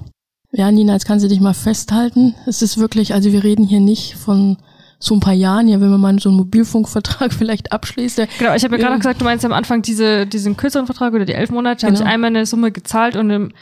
Ja, 0.50 0.70
Nina, 0.70 0.94
jetzt 0.94 1.06
kannst 1.06 1.24
du 1.24 1.28
dich 1.28 1.40
mal 1.40 1.54
festhalten. 1.54 2.34
Es 2.46 2.62
ist 2.62 2.78
wirklich, 2.78 3.12
also 3.12 3.32
wir 3.32 3.44
reden 3.44 3.66
hier 3.66 3.80
nicht 3.80 4.16
von 4.16 4.56
so 4.98 5.14
ein 5.14 5.20
paar 5.20 5.34
Jahren, 5.34 5.66
ja, 5.68 5.80
wenn 5.80 5.90
man 5.90 6.00
mal 6.00 6.18
so 6.20 6.28
einen 6.28 6.38
Mobilfunkvertrag 6.38 7.32
vielleicht 7.38 7.72
abschließt. 7.72 8.22
Genau, 8.38 8.54
ich 8.54 8.64
habe 8.64 8.76
ja 8.76 8.82
gerade 8.82 8.98
gesagt, 8.98 9.20
du 9.20 9.24
meinst 9.24 9.44
am 9.44 9.52
Anfang 9.52 9.82
diese, 9.82 10.26
diesen 10.26 10.56
kürzeren 10.56 10.86
Vertrag 10.86 11.12
oder 11.12 11.24
die 11.24 11.34
elf 11.34 11.50
Monate, 11.50 11.86
genau. 11.86 11.98
habe 11.98 12.08
ich 12.08 12.14
einmal 12.14 12.28
eine 12.28 12.46
Summe 12.46 12.70
gezahlt 12.70 13.16
und 13.16 13.30
im 13.30 13.52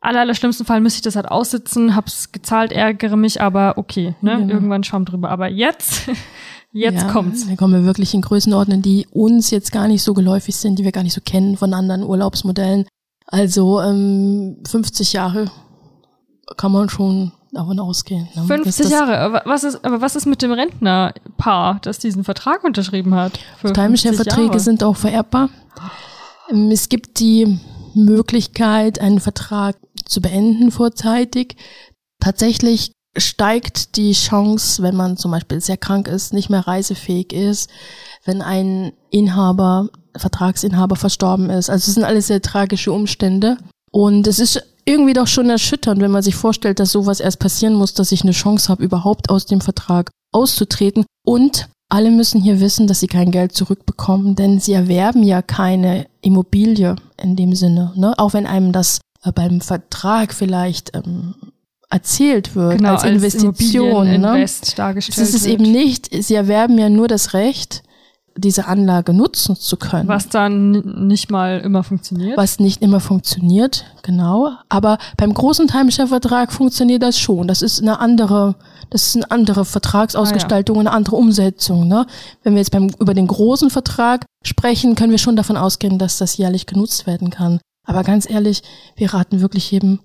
aller, 0.00 0.20
aller 0.20 0.34
schlimmsten 0.34 0.64
Fall 0.64 0.80
müsste 0.80 0.98
ich 0.98 1.02
das 1.02 1.16
halt 1.16 1.26
aussitzen, 1.26 1.94
hab's 1.94 2.32
gezahlt, 2.32 2.72
ärgere 2.72 3.16
mich, 3.16 3.40
aber 3.40 3.74
okay, 3.76 4.14
ne, 4.20 4.36
genau. 4.38 4.54
irgendwann 4.54 4.84
Schaum 4.84 5.04
drüber. 5.04 5.30
Aber 5.30 5.48
jetzt 5.48 6.10
Jetzt 6.72 7.02
ja, 7.02 7.12
kommt's. 7.12 7.46
Dann 7.46 7.56
kommen 7.56 7.74
wir 7.74 7.84
wirklich 7.84 8.14
in 8.14 8.22
Größenordnungen, 8.22 8.82
die 8.82 9.06
uns 9.10 9.50
jetzt 9.50 9.72
gar 9.72 9.88
nicht 9.88 10.02
so 10.02 10.14
geläufig 10.14 10.56
sind, 10.56 10.78
die 10.78 10.84
wir 10.84 10.92
gar 10.92 11.02
nicht 11.02 11.14
so 11.14 11.20
kennen 11.20 11.56
von 11.56 11.74
anderen 11.74 12.04
Urlaubsmodellen. 12.04 12.86
Also 13.26 13.80
ähm, 13.80 14.58
50 14.68 15.12
Jahre 15.12 15.50
kann 16.56 16.72
man 16.72 16.88
schon 16.88 17.32
davon 17.52 17.78
ausgehen. 17.80 18.28
Ne? 18.34 18.44
50 18.44 18.88
Jahre. 18.88 19.18
Aber 19.18 19.42
was 19.44 19.64
ist, 19.64 19.84
aber 19.84 20.00
was 20.00 20.16
ist 20.16 20.26
mit 20.26 20.42
dem 20.42 20.52
Rentnerpaar, 20.52 21.80
das 21.82 21.98
diesen 21.98 22.24
Vertrag 22.24 22.64
unterschrieben 22.64 23.14
hat? 23.14 23.32
Timeshare-Verträge 23.62 24.60
sind 24.60 24.84
auch 24.84 24.96
vererbbar. 24.96 25.50
Ähm, 26.50 26.70
es 26.70 26.88
gibt 26.88 27.18
die 27.18 27.58
Möglichkeit, 27.94 29.00
einen 29.00 29.20
Vertrag 29.20 29.76
zu 30.04 30.20
beenden 30.20 30.70
vorzeitig. 30.70 31.56
Tatsächlich 32.20 32.92
steigt 33.16 33.96
die 33.96 34.12
Chance, 34.12 34.82
wenn 34.82 34.96
man 34.96 35.16
zum 35.16 35.30
Beispiel 35.30 35.60
sehr 35.60 35.76
krank 35.76 36.08
ist, 36.08 36.32
nicht 36.32 36.50
mehr 36.50 36.66
reisefähig 36.66 37.32
ist, 37.32 37.70
wenn 38.24 38.42
ein 38.42 38.92
Inhaber, 39.10 39.88
Vertragsinhaber 40.16 40.96
verstorben 40.96 41.50
ist. 41.50 41.70
Also 41.70 41.88
es 41.88 41.94
sind 41.94 42.04
alles 42.04 42.28
sehr 42.28 42.42
tragische 42.42 42.92
Umstände. 42.92 43.56
Und 43.92 44.26
es 44.26 44.38
ist 44.38 44.62
irgendwie 44.84 45.12
doch 45.12 45.26
schon 45.26 45.50
erschütternd, 45.50 46.00
wenn 46.00 46.10
man 46.10 46.22
sich 46.22 46.34
vorstellt, 46.34 46.80
dass 46.80 46.92
sowas 46.92 47.20
erst 47.20 47.38
passieren 47.38 47.74
muss, 47.74 47.94
dass 47.94 48.12
ich 48.12 48.22
eine 48.22 48.32
Chance 48.32 48.68
habe, 48.68 48.82
überhaupt 48.82 49.30
aus 49.30 49.46
dem 49.46 49.60
Vertrag 49.60 50.10
auszutreten. 50.32 51.04
Und 51.24 51.68
alle 51.88 52.10
müssen 52.10 52.40
hier 52.40 52.60
wissen, 52.60 52.86
dass 52.86 53.00
sie 53.00 53.08
kein 53.08 53.32
Geld 53.32 53.52
zurückbekommen, 53.52 54.36
denn 54.36 54.60
sie 54.60 54.72
erwerben 54.72 55.22
ja 55.22 55.42
keine 55.42 56.06
Immobilie 56.22 56.96
in 57.20 57.36
dem 57.36 57.54
Sinne. 57.54 57.92
Ne? 57.96 58.14
Auch 58.16 58.32
wenn 58.32 58.46
einem 58.46 58.72
das 58.72 59.00
äh, 59.24 59.32
beim 59.32 59.60
Vertrag 59.60 60.32
vielleicht 60.32 60.94
ähm, 60.94 61.34
erzählt 61.90 62.54
wird 62.54 62.78
genau, 62.78 62.92
als 62.94 63.04
Investition. 63.04 64.24
Als 64.24 64.60
ne? 64.60 64.74
dargestellt 64.76 65.18
es 65.18 65.34
ist 65.34 65.42
es 65.42 65.46
eben 65.46 65.64
nicht, 65.64 66.08
sie 66.22 66.34
erwerben 66.34 66.78
ja 66.78 66.88
nur 66.88 67.08
das 67.08 67.34
Recht, 67.34 67.82
diese 68.36 68.66
Anlage 68.66 69.12
nutzen 69.12 69.56
zu 69.56 69.76
können. 69.76 70.08
Was 70.08 70.28
dann 70.28 71.06
nicht 71.08 71.30
mal 71.30 71.60
immer 71.60 71.82
funktioniert. 71.82 72.36
Was 72.36 72.60
nicht 72.60 72.80
immer 72.80 73.00
funktioniert, 73.00 73.84
genau. 74.02 74.52
Aber 74.68 74.98
beim 75.16 75.34
großen 75.34 75.66
Timeshare-Vertrag 75.66 76.52
funktioniert 76.52 77.02
das 77.02 77.18
schon. 77.18 77.48
Das 77.48 77.60
ist 77.60 77.82
eine 77.82 77.98
andere, 78.00 78.54
das 78.88 79.08
ist 79.08 79.16
eine 79.16 79.30
andere 79.30 79.64
Vertragsausgestaltung, 79.64 80.76
ah, 80.76 80.78
ja. 80.78 80.88
eine 80.88 80.96
andere 80.96 81.16
Umsetzung. 81.16 81.88
Ne? 81.88 82.06
Wenn 82.42 82.54
wir 82.54 82.60
jetzt 82.60 82.70
beim, 82.70 82.90
über 82.98 83.14
den 83.14 83.26
großen 83.26 83.68
Vertrag 83.68 84.24
sprechen, 84.44 84.94
können 84.94 85.10
wir 85.10 85.18
schon 85.18 85.36
davon 85.36 85.56
ausgehen, 85.56 85.98
dass 85.98 86.18
das 86.18 86.36
jährlich 86.36 86.66
genutzt 86.66 87.06
werden 87.06 87.30
kann. 87.30 87.60
Aber 87.84 88.04
ganz 88.04 88.30
ehrlich, 88.30 88.62
wir 88.96 89.12
raten 89.12 89.40
wirklich 89.40 89.70
jedem, 89.70 90.00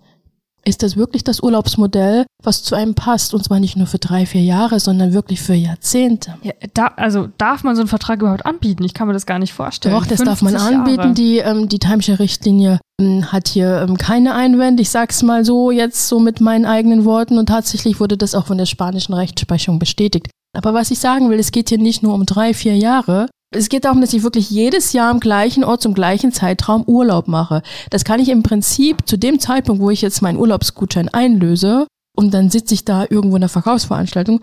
ist 0.65 0.83
das 0.83 0.97
wirklich 0.97 1.23
das 1.23 1.41
Urlaubsmodell, 1.41 2.25
was 2.43 2.63
zu 2.63 2.75
einem 2.75 2.95
passt? 2.95 3.33
Und 3.33 3.43
zwar 3.43 3.59
nicht 3.59 3.77
nur 3.77 3.87
für 3.87 3.99
drei, 3.99 4.25
vier 4.25 4.41
Jahre, 4.41 4.79
sondern 4.79 5.13
wirklich 5.13 5.41
für 5.41 5.53
Jahrzehnte. 5.53 6.35
Ja, 6.41 6.53
da, 6.73 6.87
also 6.95 7.29
darf 7.37 7.63
man 7.63 7.75
so 7.75 7.81
einen 7.81 7.87
Vertrag 7.87 8.21
überhaupt 8.21 8.45
anbieten? 8.45 8.83
Ich 8.83 8.93
kann 8.93 9.07
mir 9.07 9.13
das 9.13 9.25
gar 9.25 9.39
nicht 9.39 9.53
vorstellen. 9.53 9.95
Doch, 9.95 10.05
das 10.05 10.23
darf 10.23 10.41
man 10.41 10.55
anbieten. 10.55 10.99
Jahre. 10.99 11.13
Die, 11.13 11.37
ähm, 11.37 11.69
die 11.69 11.79
Timeshare-Richtlinie 11.79 12.79
ähm, 12.99 13.31
hat 13.31 13.47
hier 13.47 13.85
ähm, 13.87 13.97
keine 13.97 14.33
Einwände. 14.33 14.81
Ich 14.81 14.89
sag's 14.89 15.23
mal 15.23 15.45
so 15.45 15.71
jetzt 15.71 16.07
so 16.07 16.19
mit 16.19 16.41
meinen 16.41 16.65
eigenen 16.65 17.05
Worten 17.05 17.37
und 17.37 17.47
tatsächlich 17.47 17.99
wurde 17.99 18.17
das 18.17 18.35
auch 18.35 18.47
von 18.47 18.57
der 18.57 18.65
spanischen 18.65 19.13
Rechtsprechung 19.13 19.79
bestätigt. 19.79 20.27
Aber 20.55 20.73
was 20.73 20.91
ich 20.91 20.99
sagen 20.99 21.29
will, 21.29 21.39
es 21.39 21.51
geht 21.51 21.69
hier 21.69 21.77
nicht 21.77 22.01
nur 22.01 22.13
um 22.13 22.25
drei, 22.25 22.53
vier 22.53 22.77
Jahre, 22.77 23.27
es 23.55 23.69
geht 23.69 23.85
darum, 23.85 24.01
dass 24.01 24.13
ich 24.13 24.23
wirklich 24.23 24.49
jedes 24.49 24.93
Jahr 24.93 25.09
am 25.09 25.19
gleichen 25.19 25.63
Ort 25.63 25.81
zum 25.81 25.93
gleichen 25.93 26.31
Zeitraum 26.31 26.83
Urlaub 26.85 27.27
mache. 27.27 27.61
Das 27.89 28.03
kann 28.03 28.19
ich 28.19 28.29
im 28.29 28.43
Prinzip 28.43 29.07
zu 29.07 29.17
dem 29.17 29.39
Zeitpunkt, 29.39 29.81
wo 29.81 29.89
ich 29.89 30.01
jetzt 30.01 30.21
meinen 30.21 30.37
Urlaubsgutschein 30.37 31.09
einlöse 31.09 31.87
und 32.15 32.33
dann 32.33 32.49
sitze 32.49 32.73
ich 32.73 32.85
da 32.85 33.05
irgendwo 33.09 33.35
in 33.35 33.41
der 33.41 33.49
Verkaufsveranstaltung, 33.49 34.41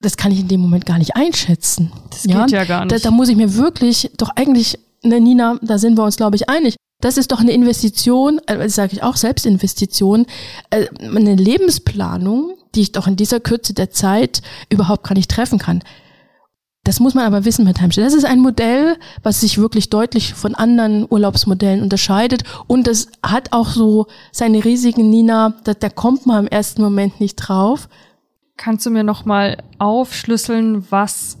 das 0.00 0.16
kann 0.16 0.32
ich 0.32 0.40
in 0.40 0.48
dem 0.48 0.60
Moment 0.60 0.86
gar 0.86 0.98
nicht 0.98 1.16
einschätzen. 1.16 1.92
Das 2.10 2.22
geht 2.22 2.32
ja, 2.32 2.46
ja 2.46 2.64
gar 2.64 2.84
nicht. 2.84 2.92
Da, 2.92 2.98
da 2.98 3.10
muss 3.10 3.28
ich 3.28 3.36
mir 3.36 3.54
wirklich, 3.54 4.10
doch 4.16 4.30
eigentlich, 4.36 4.78
ne, 5.02 5.20
Nina, 5.20 5.58
da 5.62 5.78
sind 5.78 5.98
wir 5.98 6.04
uns, 6.04 6.16
glaube 6.16 6.36
ich, 6.36 6.48
einig. 6.48 6.76
Das 7.00 7.16
ist 7.16 7.32
doch 7.32 7.40
eine 7.40 7.52
Investition, 7.52 8.40
äh, 8.46 8.68
sage 8.68 8.92
ich 8.94 9.02
auch, 9.02 9.16
Selbstinvestition, 9.16 10.26
äh, 10.70 10.86
eine 11.00 11.34
Lebensplanung, 11.34 12.54
die 12.74 12.82
ich 12.82 12.92
doch 12.92 13.06
in 13.06 13.16
dieser 13.16 13.40
Kürze 13.40 13.72
der 13.72 13.90
Zeit 13.90 14.42
überhaupt 14.68 15.04
gar 15.06 15.14
nicht 15.14 15.30
treffen 15.30 15.58
kann. 15.58 15.82
Das 16.88 17.00
muss 17.00 17.12
man 17.12 17.26
aber 17.26 17.44
wissen 17.44 17.66
bei 17.66 17.74
Timeshare. 17.74 18.06
Das 18.06 18.14
ist 18.14 18.24
ein 18.24 18.40
Modell, 18.40 18.96
was 19.22 19.42
sich 19.42 19.58
wirklich 19.58 19.90
deutlich 19.90 20.32
von 20.32 20.54
anderen 20.54 21.06
Urlaubsmodellen 21.06 21.82
unterscheidet. 21.82 22.44
Und 22.66 22.86
das 22.86 23.08
hat 23.22 23.52
auch 23.52 23.68
so 23.68 24.06
seine 24.32 24.64
Risiken, 24.64 25.10
Nina. 25.10 25.52
Da, 25.64 25.74
da 25.74 25.90
kommt 25.90 26.24
man 26.24 26.46
im 26.46 26.48
ersten 26.50 26.80
Moment 26.80 27.20
nicht 27.20 27.36
drauf. 27.36 27.90
Kannst 28.56 28.86
du 28.86 28.90
mir 28.90 29.04
nochmal 29.04 29.62
aufschlüsseln, 29.76 30.90
was 30.90 31.36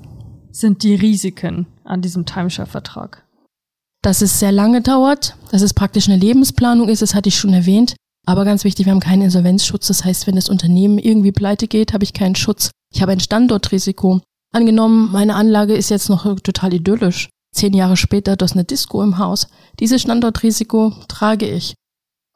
sind 0.50 0.82
die 0.82 0.96
Risiken 0.96 1.66
an 1.82 2.02
diesem 2.02 2.26
Timeshare-Vertrag? 2.26 3.24
Dass 4.02 4.20
es 4.20 4.40
sehr 4.40 4.52
lange 4.52 4.82
dauert, 4.82 5.34
dass 5.50 5.62
es 5.62 5.72
praktisch 5.72 6.10
eine 6.10 6.18
Lebensplanung 6.18 6.90
ist, 6.90 7.00
das 7.00 7.14
hatte 7.14 7.30
ich 7.30 7.38
schon 7.38 7.54
erwähnt. 7.54 7.96
Aber 8.26 8.44
ganz 8.44 8.64
wichtig, 8.64 8.84
wir 8.84 8.92
haben 8.92 9.00
keinen 9.00 9.22
Insolvenzschutz. 9.22 9.86
Das 9.86 10.04
heißt, 10.04 10.26
wenn 10.26 10.36
das 10.36 10.50
Unternehmen 10.50 10.98
irgendwie 10.98 11.32
pleite 11.32 11.68
geht, 11.68 11.94
habe 11.94 12.04
ich 12.04 12.12
keinen 12.12 12.34
Schutz. 12.34 12.70
Ich 12.92 13.00
habe 13.00 13.12
ein 13.12 13.20
Standortrisiko. 13.20 14.20
Angenommen, 14.52 15.12
meine 15.12 15.34
Anlage 15.34 15.74
ist 15.74 15.90
jetzt 15.90 16.08
noch 16.08 16.24
total 16.40 16.72
idyllisch. 16.74 17.28
Zehn 17.54 17.74
Jahre 17.74 17.96
später 17.96 18.36
das 18.36 18.52
eine 18.52 18.64
Disco 18.64 19.02
im 19.02 19.18
Haus. 19.18 19.48
Dieses 19.80 20.02
Standortrisiko 20.02 20.92
trage 21.08 21.48
ich. 21.48 21.74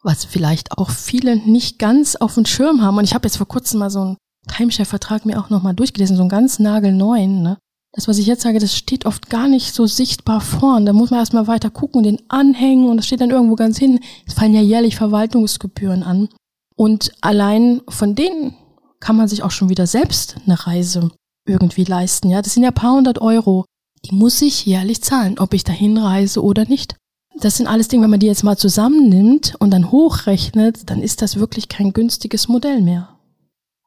Was 0.02 0.24
vielleicht 0.24 0.72
auch 0.72 0.90
viele 0.90 1.36
nicht 1.36 1.78
ganz 1.78 2.16
auf 2.16 2.34
dem 2.34 2.44
Schirm 2.44 2.82
haben. 2.82 2.98
Und 2.98 3.04
ich 3.04 3.14
habe 3.14 3.26
jetzt 3.26 3.36
vor 3.36 3.46
kurzem 3.46 3.78
mal 3.78 3.90
so 3.90 4.00
einen 4.00 4.16
Timeshare-Vertrag 4.48 5.24
mir 5.24 5.38
auch 5.38 5.48
nochmal 5.48 5.74
durchgelesen, 5.74 6.16
so 6.16 6.22
einen 6.22 6.28
ganz 6.28 6.58
nagelneuen. 6.58 7.42
Ne? 7.42 7.58
Das, 7.92 8.08
was 8.08 8.18
ich 8.18 8.26
jetzt 8.26 8.42
sage, 8.42 8.58
das 8.58 8.76
steht 8.76 9.06
oft 9.06 9.30
gar 9.30 9.48
nicht 9.48 9.74
so 9.74 9.86
sichtbar 9.86 10.40
vorn. 10.40 10.86
Da 10.86 10.92
muss 10.92 11.10
man 11.10 11.20
erstmal 11.20 11.46
weiter 11.46 11.70
gucken, 11.70 12.02
den 12.02 12.18
anhängen 12.28 12.88
und 12.88 12.96
das 12.96 13.06
steht 13.06 13.20
dann 13.20 13.30
irgendwo 13.30 13.54
ganz 13.54 13.78
hin. 13.78 14.00
Es 14.26 14.34
fallen 14.34 14.54
ja 14.54 14.60
jährlich 14.60 14.96
Verwaltungsgebühren 14.96 16.02
an. 16.02 16.28
Und 16.74 17.12
allein 17.20 17.82
von 17.88 18.14
denen 18.14 18.54
kann 18.98 19.16
man 19.16 19.28
sich 19.28 19.42
auch 19.42 19.50
schon 19.50 19.68
wieder 19.68 19.86
selbst 19.86 20.36
eine 20.46 20.66
Reise 20.66 21.10
irgendwie 21.46 21.84
leisten. 21.84 22.30
Ja, 22.30 22.42
das 22.42 22.54
sind 22.54 22.62
ja 22.62 22.70
paar 22.70 22.92
hundert 22.92 23.20
Euro. 23.20 23.64
Die 24.04 24.14
muss 24.14 24.42
ich 24.42 24.66
jährlich 24.66 25.02
zahlen, 25.02 25.38
ob 25.38 25.54
ich 25.54 25.64
dahin 25.64 25.96
reise 25.96 26.42
oder 26.42 26.64
nicht. 26.64 26.96
Das 27.40 27.56
sind 27.56 27.66
alles 27.66 27.88
Dinge, 27.88 28.04
wenn 28.04 28.10
man 28.10 28.20
die 28.20 28.26
jetzt 28.26 28.44
mal 28.44 28.58
zusammennimmt 28.58 29.54
und 29.58 29.70
dann 29.70 29.90
hochrechnet, 29.90 30.90
dann 30.90 31.02
ist 31.02 31.22
das 31.22 31.38
wirklich 31.38 31.68
kein 31.68 31.92
günstiges 31.92 32.48
Modell 32.48 32.82
mehr. 32.82 33.16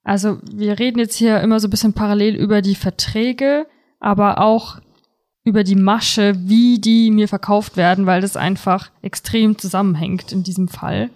Also 0.03 0.37
wir 0.51 0.79
reden 0.79 0.99
jetzt 0.99 1.15
hier 1.15 1.41
immer 1.41 1.59
so 1.59 1.67
ein 1.67 1.71
bisschen 1.71 1.93
parallel 1.93 2.35
über 2.35 2.61
die 2.61 2.75
Verträge, 2.75 3.65
aber 3.99 4.39
auch 4.39 4.79
über 5.43 5.63
die 5.63 5.75
Masche, 5.75 6.33
wie 6.37 6.79
die 6.79 7.11
mir 7.11 7.27
verkauft 7.27 7.77
werden, 7.77 8.05
weil 8.05 8.21
das 8.21 8.35
einfach 8.35 8.89
extrem 9.01 9.57
zusammenhängt 9.57 10.31
in 10.31 10.43
diesem 10.43 10.67
Fall. 10.67 11.11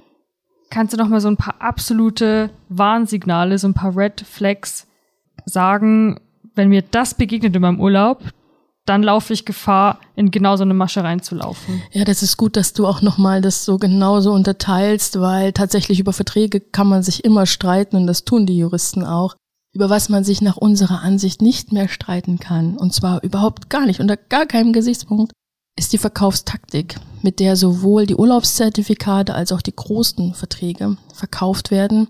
Kannst 0.70 0.94
du 0.94 0.98
noch 0.98 1.08
mal 1.08 1.20
so 1.20 1.30
ein 1.30 1.38
paar 1.38 1.56
absolute 1.60 2.52
Warnsignale, 2.70 3.58
so 3.58 3.68
ein 3.68 3.74
paar 3.74 3.96
Red 3.96 4.22
Flags 4.22 4.88
sagen, 5.46 6.20
wenn 6.60 6.70
mir 6.70 6.84
das 6.84 7.16
begegnet 7.16 7.56
in 7.56 7.62
meinem 7.62 7.80
Urlaub, 7.80 8.22
dann 8.86 9.04
laufe 9.04 9.34
ich 9.34 9.46
Gefahr, 9.46 10.00
in 10.16 10.32
genau 10.32 10.56
so 10.56 10.64
eine 10.64 10.74
Masche 10.74 11.04
reinzulaufen. 11.04 11.82
Ja, 11.92 12.04
das 12.06 12.24
ist 12.24 12.38
gut, 12.38 12.56
dass 12.56 12.74
du 12.74 12.88
auch 12.88 13.02
nochmal 13.02 13.42
das 13.42 13.64
so 13.64 13.78
genauso 13.78 14.34
unterteilst, 14.34 15.20
weil 15.20 15.54
tatsächlich 15.54 16.00
über 16.00 16.12
Verträge 16.12 16.60
kann 16.60 16.88
man 16.88 17.04
sich 17.04 17.24
immer 17.24 17.46
streiten 17.46 17.96
und 17.96 18.08
das 18.08 18.26
tun 18.26 18.46
die 18.46 18.58
Juristen 18.58 19.04
auch. 19.04 19.36
Über 19.74 19.92
was 19.92 20.10
man 20.10 20.24
sich 20.24 20.42
nach 20.42 20.58
unserer 20.58 21.02
Ansicht 21.02 21.42
nicht 21.42 21.72
mehr 21.72 21.88
streiten 21.88 22.40
kann, 22.40 22.78
und 22.78 22.94
zwar 22.94 23.24
überhaupt 23.24 23.70
gar 23.70 23.86
nicht, 23.86 24.00
unter 24.00 24.18
gar 24.18 24.48
keinem 24.48 24.74
Gesichtspunkt, 24.74 25.32
ist 25.78 25.94
die 25.94 26.00
Verkaufstaktik, 26.00 26.96
mit 27.22 27.40
der 27.40 27.56
sowohl 27.56 28.08
die 28.08 28.16
Urlaubszertifikate 28.16 29.36
als 29.36 29.52
auch 29.52 29.62
die 29.62 29.76
großen 29.76 30.34
Verträge 30.34 30.98
verkauft 31.14 31.70
werden. 31.70 32.10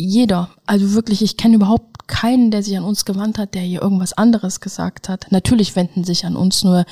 Jeder, 0.00 0.50
also 0.64 0.92
wirklich, 0.92 1.22
ich 1.22 1.36
kenne 1.36 1.56
überhaupt 1.56 2.06
keinen, 2.06 2.52
der 2.52 2.62
sich 2.62 2.78
an 2.78 2.84
uns 2.84 3.04
gewandt 3.04 3.36
hat, 3.36 3.54
der 3.54 3.62
hier 3.62 3.82
irgendwas 3.82 4.12
anderes 4.12 4.60
gesagt 4.60 5.08
hat. 5.08 5.26
Natürlich 5.30 5.74
wenden 5.74 6.04
sich 6.04 6.24
an 6.24 6.36
uns 6.36 6.62
nur 6.62 6.84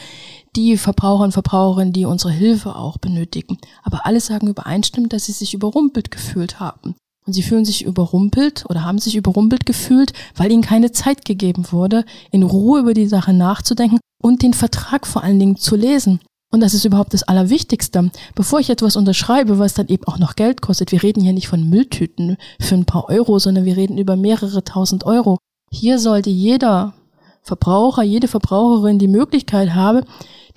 die 0.56 0.76
Verbraucher 0.76 1.22
und 1.22 1.30
Verbraucherinnen, 1.30 1.92
die 1.92 2.04
unsere 2.04 2.32
Hilfe 2.32 2.74
auch 2.74 2.98
benötigen. 2.98 3.58
Aber 3.84 4.06
alle 4.06 4.18
sagen 4.18 4.48
übereinstimmend, 4.48 5.12
dass 5.12 5.26
sie 5.26 5.32
sich 5.32 5.54
überrumpelt 5.54 6.10
gefühlt 6.10 6.58
haben. 6.58 6.96
Und 7.24 7.32
sie 7.32 7.44
fühlen 7.44 7.64
sich 7.64 7.84
überrumpelt 7.84 8.64
oder 8.68 8.82
haben 8.82 8.98
sich 8.98 9.14
überrumpelt 9.14 9.66
gefühlt, 9.66 10.12
weil 10.34 10.50
ihnen 10.50 10.62
keine 10.62 10.90
Zeit 10.90 11.24
gegeben 11.24 11.70
wurde, 11.70 12.04
in 12.32 12.42
Ruhe 12.42 12.80
über 12.80 12.92
die 12.92 13.06
Sache 13.06 13.32
nachzudenken 13.32 14.00
und 14.20 14.42
den 14.42 14.52
Vertrag 14.52 15.06
vor 15.06 15.22
allen 15.22 15.38
Dingen 15.38 15.56
zu 15.56 15.76
lesen. 15.76 16.18
Und 16.52 16.60
das 16.60 16.74
ist 16.74 16.84
überhaupt 16.84 17.12
das 17.12 17.24
Allerwichtigste. 17.24 18.10
Bevor 18.34 18.60
ich 18.60 18.70
etwas 18.70 18.96
unterschreibe, 18.96 19.58
was 19.58 19.74
dann 19.74 19.88
eben 19.88 20.04
auch 20.04 20.18
noch 20.18 20.36
Geld 20.36 20.62
kostet, 20.62 20.92
wir 20.92 21.02
reden 21.02 21.22
hier 21.22 21.32
nicht 21.32 21.48
von 21.48 21.68
Mülltüten 21.68 22.36
für 22.60 22.76
ein 22.76 22.84
paar 22.84 23.08
Euro, 23.08 23.38
sondern 23.38 23.64
wir 23.64 23.76
reden 23.76 23.98
über 23.98 24.16
mehrere 24.16 24.62
tausend 24.62 25.04
Euro. 25.04 25.38
Hier 25.70 25.98
sollte 25.98 26.30
jeder 26.30 26.94
Verbraucher, 27.42 28.02
jede 28.02 28.28
Verbraucherin 28.28 28.98
die 28.98 29.08
Möglichkeit 29.08 29.74
haben, 29.74 30.04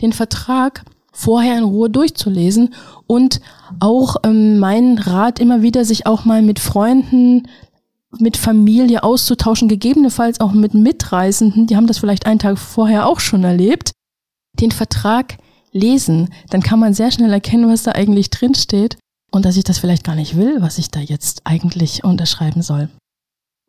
den 0.02 0.13
Vertrag 0.13 0.86
vorher 1.12 1.58
in 1.58 1.63
Ruhe 1.63 1.89
durchzulesen 1.89 2.73
und 3.06 3.41
auch 3.80 4.17
ähm, 4.23 4.60
mein 4.60 4.97
Rat 4.97 5.39
immer 5.39 5.62
wieder, 5.62 5.86
sich 5.86 6.06
auch 6.06 6.23
mal 6.23 6.41
mit 6.41 6.60
Freunden, 6.60 7.47
mit 8.17 8.38
Familie 8.38 9.04
auszutauschen, 9.04 9.67
gegebenenfalls 9.67 10.39
auch 10.39 10.52
mit 10.52 10.73
Mitreisenden, 10.73 11.67
die 11.67 11.75
haben 11.75 11.88
das 11.88 11.97
vielleicht 11.97 12.25
einen 12.25 12.39
Tag 12.39 12.58
vorher 12.58 13.08
auch 13.08 13.19
schon 13.19 13.43
erlebt, 13.43 13.91
den 14.60 14.71
Vertrag 14.71 15.38
lesen, 15.72 16.30
dann 16.50 16.62
kann 16.62 16.80
man 16.80 16.94
sehr 16.94 17.12
schnell 17.12 17.32
erkennen, 17.32 17.70
was 17.70 17.84
da 17.84 17.92
eigentlich 17.92 18.30
drin 18.30 18.56
steht 18.56 18.98
und 19.32 19.46
dass 19.46 19.58
ich 19.58 19.64
das 19.64 19.80
vielleicht 19.80 20.04
gar 20.04 20.16
nicht 20.16 20.36
will, 20.36 20.62
was 20.62 20.78
ich 20.78 20.90
da 20.90 21.00
jetzt 21.00 21.42
eigentlich 21.46 22.04
unterschreiben 22.04 22.62
soll. 22.62 22.90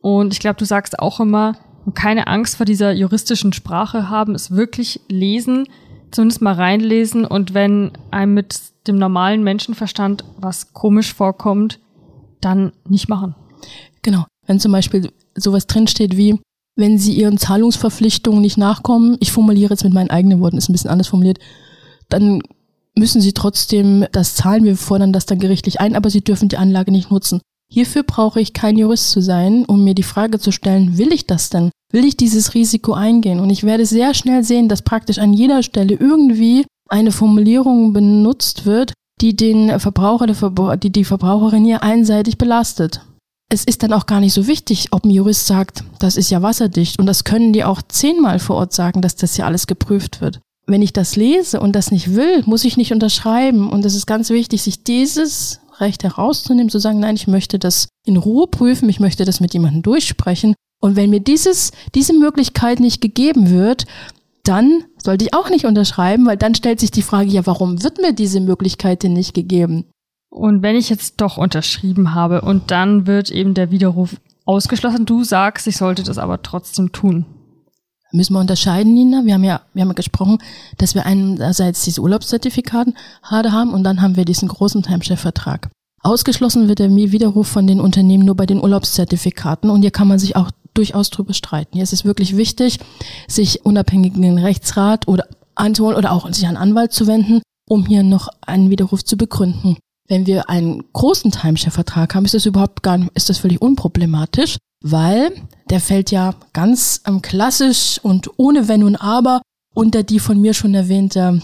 Und 0.01 0.33
ich 0.33 0.41
glaube, 0.41 0.57
du 0.57 0.65
sagst 0.65 0.99
auch 0.99 1.21
immer, 1.21 1.57
keine 1.95 2.27
Angst 2.27 2.57
vor 2.57 2.67
dieser 2.67 2.93
juristischen 2.93 3.53
Sprache 3.53 4.09
haben, 4.09 4.35
es 4.35 4.51
wirklich 4.51 5.01
lesen, 5.09 5.67
zumindest 6.11 6.43
mal 6.43 6.55
reinlesen 6.55 7.25
und 7.25 7.55
wenn 7.55 7.93
einem 8.11 8.35
mit 8.35 8.59
dem 8.87 8.97
normalen 8.97 9.43
Menschenverstand 9.43 10.25
was 10.39 10.73
komisch 10.73 11.15
vorkommt, 11.15 11.79
dann 12.41 12.73
nicht 12.89 13.09
machen. 13.09 13.35
Genau. 14.03 14.25
Wenn 14.47 14.61
zum 14.61 14.73
Beispiel 14.73 15.13
sowas 15.35 15.67
drinsteht 15.67 16.17
wie, 16.17 16.41
wenn 16.77 16.99
Sie 16.99 17.13
Ihren 17.13 17.37
Zahlungsverpflichtungen 17.37 18.41
nicht 18.41 18.57
nachkommen, 18.57 19.17
ich 19.21 19.33
formuliere 19.33 19.71
jetzt 19.71 19.85
mit 19.85 19.93
meinen 19.93 20.11
eigenen 20.11 20.41
Worten, 20.41 20.57
ist 20.57 20.69
ein 20.69 20.73
bisschen 20.73 20.91
anders 20.91 21.09
formuliert, 21.09 21.39
dann 22.11 22.42
müssen 22.96 23.20
Sie 23.20 23.33
trotzdem 23.33 24.07
das 24.12 24.35
zahlen. 24.35 24.64
Wir 24.64 24.77
fordern 24.77 25.12
das 25.12 25.27
dann 25.27 25.38
gerichtlich 25.38 25.81
ein, 25.81 25.96
aber 25.96 26.11
Sie 26.11 26.23
dürfen 26.23 26.49
die 26.49 26.59
Anlage 26.59 26.92
nicht 26.92 27.11
nutzen. 27.11 27.40
Hierfür 27.73 28.03
brauche 28.03 28.40
ich 28.40 28.53
kein 28.53 28.77
Jurist 28.77 29.11
zu 29.11 29.23
sein, 29.23 29.64
um 29.64 29.85
mir 29.85 29.94
die 29.94 30.03
Frage 30.03 30.40
zu 30.40 30.51
stellen, 30.51 30.99
will 30.99 31.12
ich 31.12 31.27
das 31.27 31.51
denn? 31.51 31.70
Will 31.92 32.05
ich 32.05 32.16
dieses 32.16 32.55
Risiko 32.55 32.92
eingehen? 32.94 33.38
Und 33.38 33.51
ich 33.51 33.62
werde 33.62 33.87
sehr 33.87 34.12
schnell 34.12 34.42
sehen, 34.42 34.68
dass 34.68 34.83
praktisch 34.83 35.18
an 35.18 35.33
jeder 35.33 35.62
Stelle 35.62 35.94
irgendwie 35.94 36.66
eine 36.88 37.12
Formulierung 37.12 37.92
benutzt 37.92 38.66
wird, 38.66 38.92
die 39.20 39.37
den 39.37 39.79
Verbraucher, 39.79 40.27
die 40.77 40.90
die 40.90 41.05
Verbraucherin 41.05 41.64
hier 41.64 41.83
einseitig 41.83 42.38
belastet. 42.38 43.03
es 43.53 43.64
ist 43.64 43.83
dann 43.83 43.92
auch 43.92 44.07
gar 44.07 44.20
nicht 44.20 44.33
so 44.33 44.46
wichtig, 44.46 44.88
ob 44.92 45.05
ein 45.05 45.11
Jurist 45.11 45.46
sagt, 45.46 45.85
das 45.99 46.16
ist 46.16 46.31
ja 46.31 46.40
wasserdicht. 46.40 46.99
Und 46.99 47.07
das 47.07 47.25
können 47.25 47.53
die 47.53 47.64
auch 47.64 47.83
zehnmal 47.83 48.38
vor 48.38 48.57
Ort 48.57 48.73
sagen, 48.73 49.03
dass 49.03 49.16
das 49.16 49.37
ja 49.37 49.46
alles 49.46 49.66
geprüft 49.66 50.20
wird. 50.20 50.40
Wenn 50.70 50.83
ich 50.83 50.92
das 50.92 51.16
lese 51.16 51.59
und 51.59 51.74
das 51.74 51.90
nicht 51.90 52.14
will, 52.14 52.44
muss 52.46 52.64
ich 52.64 52.76
nicht 52.76 52.92
unterschreiben. 52.92 53.68
Und 53.68 53.85
es 53.85 53.96
ist 53.96 54.06
ganz 54.06 54.30
wichtig, 54.30 54.62
sich 54.62 54.85
dieses 54.85 55.61
Recht 55.80 56.04
herauszunehmen, 56.04 56.70
zu 56.70 56.78
sagen, 56.78 57.00
nein, 57.00 57.16
ich 57.16 57.26
möchte 57.26 57.59
das 57.59 57.88
in 58.06 58.16
Ruhe 58.16 58.46
prüfen, 58.46 58.88
ich 58.88 59.00
möchte 59.00 59.24
das 59.24 59.40
mit 59.40 59.52
jemandem 59.52 59.83
durchsprechen. 59.83 60.54
Und 60.80 60.94
wenn 60.94 61.11
mir 61.11 61.18
dieses, 61.18 61.72
diese 61.96 62.12
Möglichkeit 62.12 62.78
nicht 62.78 63.00
gegeben 63.00 63.50
wird, 63.50 63.87
dann 64.44 64.85
sollte 64.96 65.24
ich 65.24 65.35
auch 65.35 65.50
nicht 65.50 65.64
unterschreiben, 65.64 66.24
weil 66.24 66.37
dann 66.37 66.54
stellt 66.54 66.78
sich 66.78 66.92
die 66.92 67.02
Frage, 67.02 67.30
ja, 67.30 67.46
warum 67.46 67.83
wird 67.83 68.00
mir 68.00 68.12
diese 68.12 68.38
Möglichkeit 68.38 69.02
denn 69.02 69.14
nicht 69.14 69.35
gegeben? 69.35 69.87
Und 70.30 70.62
wenn 70.62 70.76
ich 70.76 70.88
jetzt 70.88 71.20
doch 71.20 71.37
unterschrieben 71.37 72.14
habe 72.14 72.42
und 72.42 72.70
dann 72.70 73.09
wird 73.09 73.33
eben 73.33 73.54
der 73.54 73.72
Widerruf 73.72 74.14
ausgeschlossen, 74.44 75.04
du 75.04 75.24
sagst, 75.24 75.66
ich 75.66 75.76
sollte 75.76 76.04
das 76.04 76.18
aber 76.18 76.42
trotzdem 76.42 76.92
tun. 76.92 77.26
Müssen 78.12 78.35
wir 78.35 78.40
unterscheiden, 78.40 78.94
Nina? 78.94 79.25
Wir 79.25 79.35
haben 79.35 79.44
ja, 79.44 79.61
wir 79.73 79.83
haben 79.83 79.90
ja 79.90 79.94
gesprochen, 79.94 80.38
dass 80.79 80.94
wir 80.94 81.07
einerseits 81.07 81.85
diese 81.85 82.01
Urlaubszertifikate 82.01 82.92
haben 83.23 83.73
und 83.73 83.85
dann 83.85 84.03
haben 84.03 84.16
wir 84.16 84.25
diesen 84.25 84.49
großen 84.49 84.83
Timeshare-Vertrag. 84.83 85.70
Ausgeschlossen 86.03 86.66
wird 86.68 86.79
der 86.79 86.94
Widerruf 86.94 87.46
von 87.46 87.66
den 87.66 87.81
Unternehmen 87.81 88.25
nur 88.25 88.35
bei 88.35 88.46
den 88.46 88.61
Urlaubszertifikaten 88.61 89.70
und 89.70 89.83
hier 89.83 89.90
kann 89.90 90.09
man 90.09 90.18
sich 90.18 90.35
auch 90.35 90.51
durchaus 90.75 91.11
drüber 91.11 91.35
streiten. 91.35 91.75
Hier 91.75 91.83
ist 91.83 91.92
es 91.92 92.05
wirklich 92.05 92.37
wichtig, 92.37 92.79
sich 93.29 93.64
unabhängigen 93.64 94.38
Rechtsrat 94.38 95.07
oder 95.09 95.27
anzuholen 95.55 95.96
oder 95.96 96.12
auch 96.12 96.33
sich 96.33 96.46
an 96.46 96.57
Anwalt 96.57 96.92
zu 96.92 97.07
wenden, 97.07 97.42
um 97.68 97.87
hier 97.87 98.03
noch 98.03 98.29
einen 98.40 98.70
Widerruf 98.70 99.05
zu 99.05 99.16
begründen. 99.16 99.77
Wenn 100.11 100.27
wir 100.27 100.51
einen 100.51 100.83
großen 100.92 101.31
Timeshare-Vertrag 101.31 102.16
haben, 102.16 102.25
ist 102.25 102.35
das 102.35 102.44
überhaupt 102.44 102.83
gar 102.83 102.99
nicht, 102.99 103.12
ist 103.14 103.29
das 103.29 103.38
völlig 103.38 103.62
unproblematisch, 103.62 104.57
weil 104.83 105.31
der 105.70 105.79
fällt 105.79 106.11
ja 106.11 106.35
ganz 106.53 107.01
ähm, 107.07 107.23
klassisch 107.23 108.01
und 108.03 108.29
ohne 108.37 108.66
Wenn 108.66 108.83
und 108.83 108.96
Aber 108.96 109.40
unter 109.73 110.03
die 110.03 110.18
von 110.18 110.40
mir 110.40 110.53
schon 110.53 110.75
erwähnte 110.75 111.40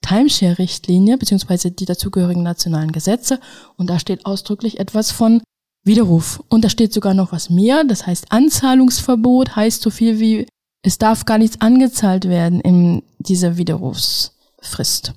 Timeshare-Richtlinie 0.00 1.18
beziehungsweise 1.18 1.70
die 1.70 1.84
dazugehörigen 1.84 2.42
nationalen 2.42 2.90
Gesetze 2.90 3.38
und 3.76 3.90
da 3.90 3.98
steht 3.98 4.24
ausdrücklich 4.24 4.80
etwas 4.80 5.10
von 5.10 5.42
Widerruf. 5.84 6.42
Und 6.48 6.64
da 6.64 6.70
steht 6.70 6.94
sogar 6.94 7.12
noch 7.12 7.32
was 7.32 7.50
mehr, 7.50 7.84
das 7.84 8.06
heißt 8.06 8.32
Anzahlungsverbot 8.32 9.56
heißt 9.56 9.82
so 9.82 9.90
viel 9.90 10.18
wie 10.20 10.46
es 10.82 10.96
darf 10.96 11.26
gar 11.26 11.36
nichts 11.36 11.60
angezahlt 11.60 12.26
werden 12.30 12.62
in 12.62 13.02
dieser 13.18 13.58
Widerrufsfrist. 13.58 15.12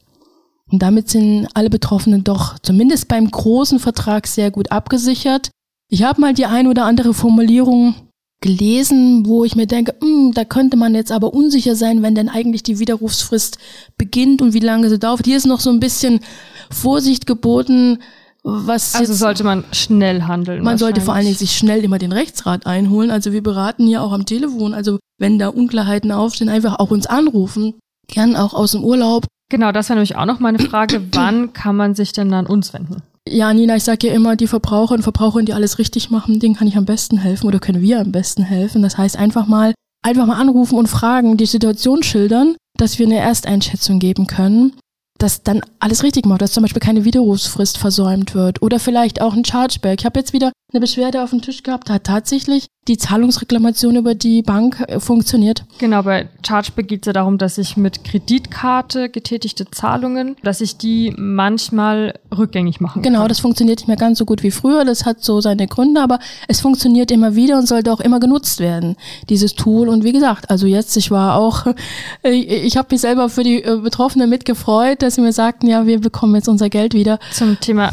Und 0.72 0.82
damit 0.82 1.10
sind 1.10 1.48
alle 1.54 1.70
Betroffenen 1.70 2.24
doch 2.24 2.60
zumindest 2.60 3.08
beim 3.08 3.30
großen 3.30 3.80
Vertrag 3.80 4.28
sehr 4.28 4.52
gut 4.52 4.72
abgesichert. 4.72 5.50
Ich 5.90 6.04
habe 6.04 6.22
mal 6.22 6.34
die 6.34 6.46
ein 6.46 6.68
oder 6.68 6.86
andere 6.86 7.14
Formulierung 7.14 7.96
gelesen, 8.42 9.26
wo 9.26 9.44
ich 9.44 9.56
mir 9.56 9.68
denke, 9.68 9.96
hm, 10.00 10.32
da 10.34 10.46
könnte 10.46 10.78
man 10.78 10.96
jetzt 10.96 11.12
aber 11.12 11.34
unsicher 11.34 11.76
sein, 11.76 12.02
wenn 12.02 12.16
denn 12.16 12.30
eigentlich 12.30 12.64
die 12.64 12.80
Widerrufsfrist 12.80 13.58
beginnt 13.98 14.42
und 14.42 14.54
wie 14.54 14.60
lange 14.60 14.90
sie 14.90 15.00
dauert. 15.00 15.26
Hier 15.26 15.38
ist 15.38 15.48
noch 15.48 15.60
so 15.60 15.70
ein 15.72 15.80
bisschen 15.80 16.22
Vorsicht 16.70 17.26
geboten, 17.26 18.00
was 18.44 18.96
also 18.96 19.14
sollte 19.14 19.44
man 19.44 19.66
schnell 19.74 20.24
handeln. 20.24 20.64
Man 20.64 20.78
sollte 20.78 21.02
vor 21.02 21.14
allen 21.14 21.26
Dingen 21.26 21.38
sich 21.38 21.58
schnell 21.58 21.84
immer 21.84 22.00
den 22.00 22.14
Rechtsrat 22.14 22.66
einholen. 22.66 23.12
Also 23.12 23.34
wir 23.34 23.44
beraten 23.44 23.88
ja 23.88 24.02
auch 24.02 24.14
am 24.14 24.26
Telefon. 24.26 24.74
Also 24.74 25.00
wenn 25.18 25.40
da 25.40 25.50
Unklarheiten 25.50 26.12
aufstehen, 26.12 26.48
einfach 26.48 26.80
auch 26.80 26.92
uns 26.92 27.06
anrufen. 27.06 27.74
Gern 28.08 28.38
auch 28.38 28.54
aus 28.54 28.72
dem 28.72 28.84
Urlaub 28.84 29.26
Genau, 29.50 29.72
das 29.72 29.90
wäre 29.90 29.98
nämlich 29.98 30.16
auch 30.16 30.26
noch 30.26 30.40
meine 30.40 30.60
Frage. 30.60 31.02
Wann 31.14 31.54
kann 31.54 31.76
man 31.76 31.96
sich 31.96 32.14
denn 32.14 32.34
an 32.34 32.46
uns 32.46 32.74
wenden? 32.74 33.02
Ja, 33.28 33.54
Nina, 33.54 33.76
ich 33.76 33.84
sage 33.84 34.08
ja 34.08 34.14
immer, 34.14 34.36
die 34.36 34.48
Verbraucher 34.48 34.96
und 34.96 35.04
Verbraucherinnen, 35.04 35.46
die 35.46 35.54
alles 35.54 35.78
richtig 35.78 36.10
machen, 36.10 36.40
denen 36.40 36.56
kann 36.56 36.68
ich 36.68 36.78
am 36.78 36.86
besten 36.86 37.18
helfen 37.18 37.48
oder 37.48 37.60
können 37.60 37.82
wir 37.82 38.00
am 38.00 38.12
besten 38.12 38.44
helfen. 38.44 38.82
Das 38.82 38.98
heißt, 38.98 39.18
einfach 39.18 39.46
mal, 39.46 39.74
einfach 40.04 40.26
mal 40.26 40.40
anrufen 40.40 40.78
und 40.78 40.88
fragen, 40.88 41.38
die 41.38 41.46
Situation 41.46 42.02
schildern, 42.02 42.56
dass 42.78 42.98
wir 42.98 43.06
eine 43.06 43.18
Ersteinschätzung 43.18 44.00
geben 44.00 44.26
können 44.26 44.74
dass 45.20 45.44
dann 45.44 45.62
alles 45.80 46.04
richtig 46.04 46.26
macht, 46.26 46.42
dass 46.42 46.54
zum 46.54 46.64
Beispiel 46.64 46.80
keine 46.80 47.06
Widerrufsfrist 47.06 47.78
versäumt 47.78 48.34
wird 48.34 48.62
oder 48.62 48.80
vielleicht 48.80 49.22
auch 49.22 49.34
ein 49.34 49.46
Chargeback. 49.46 50.00
Ich 50.00 50.06
habe 50.06 50.20
jetzt 50.20 50.34
wieder 50.34 50.52
eine 50.72 50.82
Beschwerde 50.82 51.24
auf 51.24 51.32
dem 51.32 51.42
Tisch 51.42 51.64
gehabt, 51.64 51.90
da 51.90 51.96
hat 51.96 52.04
tatsächlich 52.04 52.68
die 52.88 52.98
Zahlungsreklamation 52.98 53.96
über 53.96 54.16
die 54.16 54.42
Bank 54.42 54.84
äh, 54.88 55.00
funktioniert. 55.00 55.64
Genau, 55.78 56.04
bei 56.04 56.28
Chargeback 56.46 56.88
geht 56.88 57.02
es 57.04 57.08
ja 57.08 57.14
darum, 57.14 57.38
dass 57.38 57.58
ich 57.58 57.78
mit 57.78 58.04
Kreditkarte 58.04 59.10
getätigte 59.10 59.70
Zahlungen, 59.70 60.36
dass 60.44 60.62
ich 60.62 60.78
die 60.78 61.14
manchmal 61.18 62.20
rückgängig 62.36 62.82
machen 62.82 63.02
genau, 63.02 63.04
kann. 63.04 63.14
Genau, 63.22 63.28
das 63.28 63.40
funktioniert 63.40 63.80
nicht 63.80 63.88
mehr 63.88 63.98
ganz 63.98 64.18
so 64.18 64.26
gut 64.26 64.44
wie 64.44 64.52
früher, 64.52 64.86
das 64.86 65.06
hat 65.06 65.24
so 65.24 65.40
seine 65.42 65.68
Gründe, 65.68 66.02
aber 66.02 66.20
es 66.48 66.62
funktioniert 66.62 67.12
immer 67.12 67.36
wieder 67.36 67.58
und 67.58 67.68
sollte 67.68 67.94
auch 67.94 68.00
immer 68.00 68.20
genutzt 68.20 68.60
werden, 68.60 68.96
dieses 69.30 69.56
Tool. 69.56 69.88
Und 69.88 70.04
wie 70.04 70.12
gesagt, 70.12 70.50
also 70.50 70.66
jetzt, 70.66 70.98
ich 70.98 71.12
war 71.12 71.36
auch, 71.36 71.68
ich 72.24 72.78
habe 72.78 72.90
mich 72.92 73.02
selber 73.02 73.30
für 73.30 73.44
die 73.44 73.64
äh, 73.64 73.78
Betroffenen 73.78 74.30
mitgefreut, 74.30 75.02
dass 75.02 75.16
sie 75.16 75.22
mir 75.22 75.34
sagten, 75.34 75.68
ja, 75.68 75.86
wir 75.86 76.00
bekommen 76.00 76.36
jetzt 76.36 76.48
unser 76.48 76.70
Geld 76.70 76.94
wieder. 76.94 77.20
Zum 77.32 77.60
Thema 77.60 77.92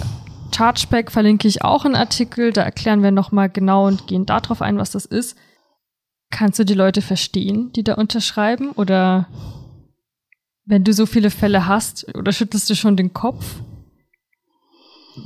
Chargeback 0.55 1.11
verlinke 1.11 1.49
ich 1.49 1.63
auch 1.63 1.85
einen 1.85 1.95
Artikel, 1.95 2.53
da 2.53 2.63
erklären 2.63 3.03
wir 3.03 3.11
nochmal 3.11 3.49
genau 3.49 3.87
und 3.87 4.07
gehen 4.07 4.27
darauf 4.27 4.63
ein, 4.63 4.79
was 4.79 4.91
das 4.91 5.05
ist. 5.05 5.37
Kannst 6.31 6.59
du 6.59 6.65
die 6.65 6.75
Leute 6.75 7.03
verstehen, 7.03 7.73
die 7.73 7.85
da 7.85 7.95
unterschreiben? 7.95 8.71
Oder 8.73 9.29
wenn 10.65 10.85
du 10.85 10.93
so 10.93 11.07
viele 11.07 11.31
Fälle 11.31 11.67
hast, 11.67 12.15
oder 12.17 12.33
schüttelst 12.33 12.69
du 12.69 12.75
schon 12.75 12.97
den 12.97 13.13
Kopf? 13.13 13.61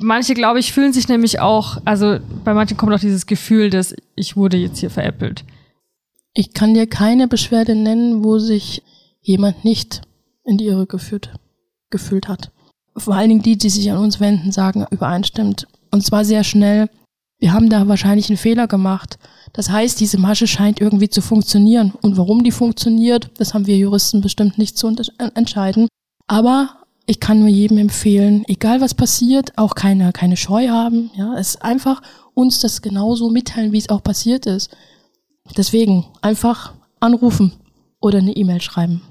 Manche, 0.01 0.35
glaube 0.35 0.61
ich, 0.61 0.73
fühlen 0.73 0.93
sich 0.93 1.09
nämlich 1.09 1.41
auch, 1.41 1.79
also 1.85 2.19
bei 2.45 2.55
manchen 2.55 2.77
kommt 2.77 2.93
auch 2.93 3.01
dieses 3.01 3.27
Gefühl, 3.27 3.71
dass 3.71 3.95
ich 4.15 4.37
wurde 4.37 4.57
jetzt 4.57 4.79
hier 4.79 4.91
veräppelt. 4.91 5.45
Ich 6.33 6.53
kann 6.53 6.75
dir 6.75 6.87
keine 6.87 7.27
Beschwerde 7.27 7.75
nennen, 7.75 8.23
wo 8.23 8.39
sich 8.39 8.83
jemand 9.21 9.65
nicht 9.65 10.03
in 10.45 10.59
die 10.59 10.67
Irre 10.67 10.87
geführt, 10.87 11.35
gefühlt 11.91 12.29
hat 12.29 12.53
vor 12.97 13.15
allen 13.15 13.29
Dingen 13.29 13.43
die, 13.43 13.57
die 13.57 13.71
sich 13.71 13.91
an 13.91 13.99
uns 13.99 14.21
wenden, 14.21 14.53
sagen 14.53 14.87
übereinstimmt. 14.91 15.67
Und 15.91 16.05
zwar 16.05 16.25
sehr 16.25 16.45
schnell, 16.45 16.89
wir 17.39 17.53
haben 17.53 17.71
da 17.71 17.89
wahrscheinlich 17.89 18.29
einen 18.29 18.37
Fehler 18.37 18.67
gemacht. 18.67 19.19
Das 19.53 19.71
heißt, 19.71 19.99
diese 19.99 20.19
Masche 20.19 20.47
scheint 20.47 20.81
irgendwie 20.81 21.09
zu 21.09 21.23
funktionieren. 21.23 21.93
Und 22.03 22.17
warum 22.17 22.45
die 22.45 22.53
funktioniert, 22.53 23.31
das 23.39 23.55
haben 23.55 23.67
wir 23.67 23.77
Juristen 23.77 24.21
bestimmt 24.21 24.59
nicht 24.59 24.77
zu 24.77 24.89
äh, 24.89 25.31
entscheiden. 25.35 25.89
Aber 26.27 26.77
ich 27.07 27.19
kann 27.19 27.41
nur 27.41 27.49
jedem 27.49 27.79
empfehlen, 27.79 28.45
egal 28.47 28.81
was 28.81 28.95
passiert, 28.95 29.57
auch 29.59 29.75
keine, 29.75 30.13
keine 30.13 30.37
Scheu 30.37 30.69
haben. 30.69 31.11
Ja, 31.15 31.35
es 31.37 31.51
ist 31.51 31.63
einfach 31.63 32.03
uns 32.35 32.61
das 32.61 32.83
genauso 32.83 33.31
mitteilen, 33.31 33.73
wie 33.73 33.79
es 33.79 33.89
auch 33.89 34.03
passiert 34.03 34.47
ist. 34.47 34.71
Deswegen 35.57 36.07
einfach 36.23 36.75
anrufen 37.01 37.55
oder 38.01 38.19
eine 38.19 38.37
E-Mail 38.37 38.61
schreiben. 38.61 39.03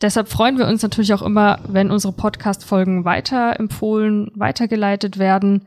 Deshalb 0.00 0.28
freuen 0.28 0.58
wir 0.58 0.66
uns 0.68 0.82
natürlich 0.82 1.12
auch 1.12 1.22
immer, 1.22 1.58
wenn 1.66 1.90
unsere 1.90 2.12
Podcast-Folgen 2.12 3.04
weiterempfohlen, 3.04 4.30
weitergeleitet 4.34 5.18
werden. 5.18 5.66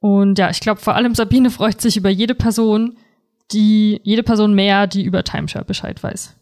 Und 0.00 0.38
ja, 0.38 0.50
ich 0.50 0.60
glaube, 0.60 0.80
vor 0.80 0.94
allem 0.94 1.14
Sabine 1.14 1.50
freut 1.50 1.80
sich 1.80 1.96
über 1.96 2.08
jede 2.08 2.34
Person, 2.34 2.96
die, 3.52 4.00
jede 4.02 4.22
Person 4.22 4.54
mehr, 4.54 4.86
die 4.86 5.02
über 5.02 5.24
Timeshare 5.24 5.64
Bescheid 5.64 6.02
weiß. 6.02 6.34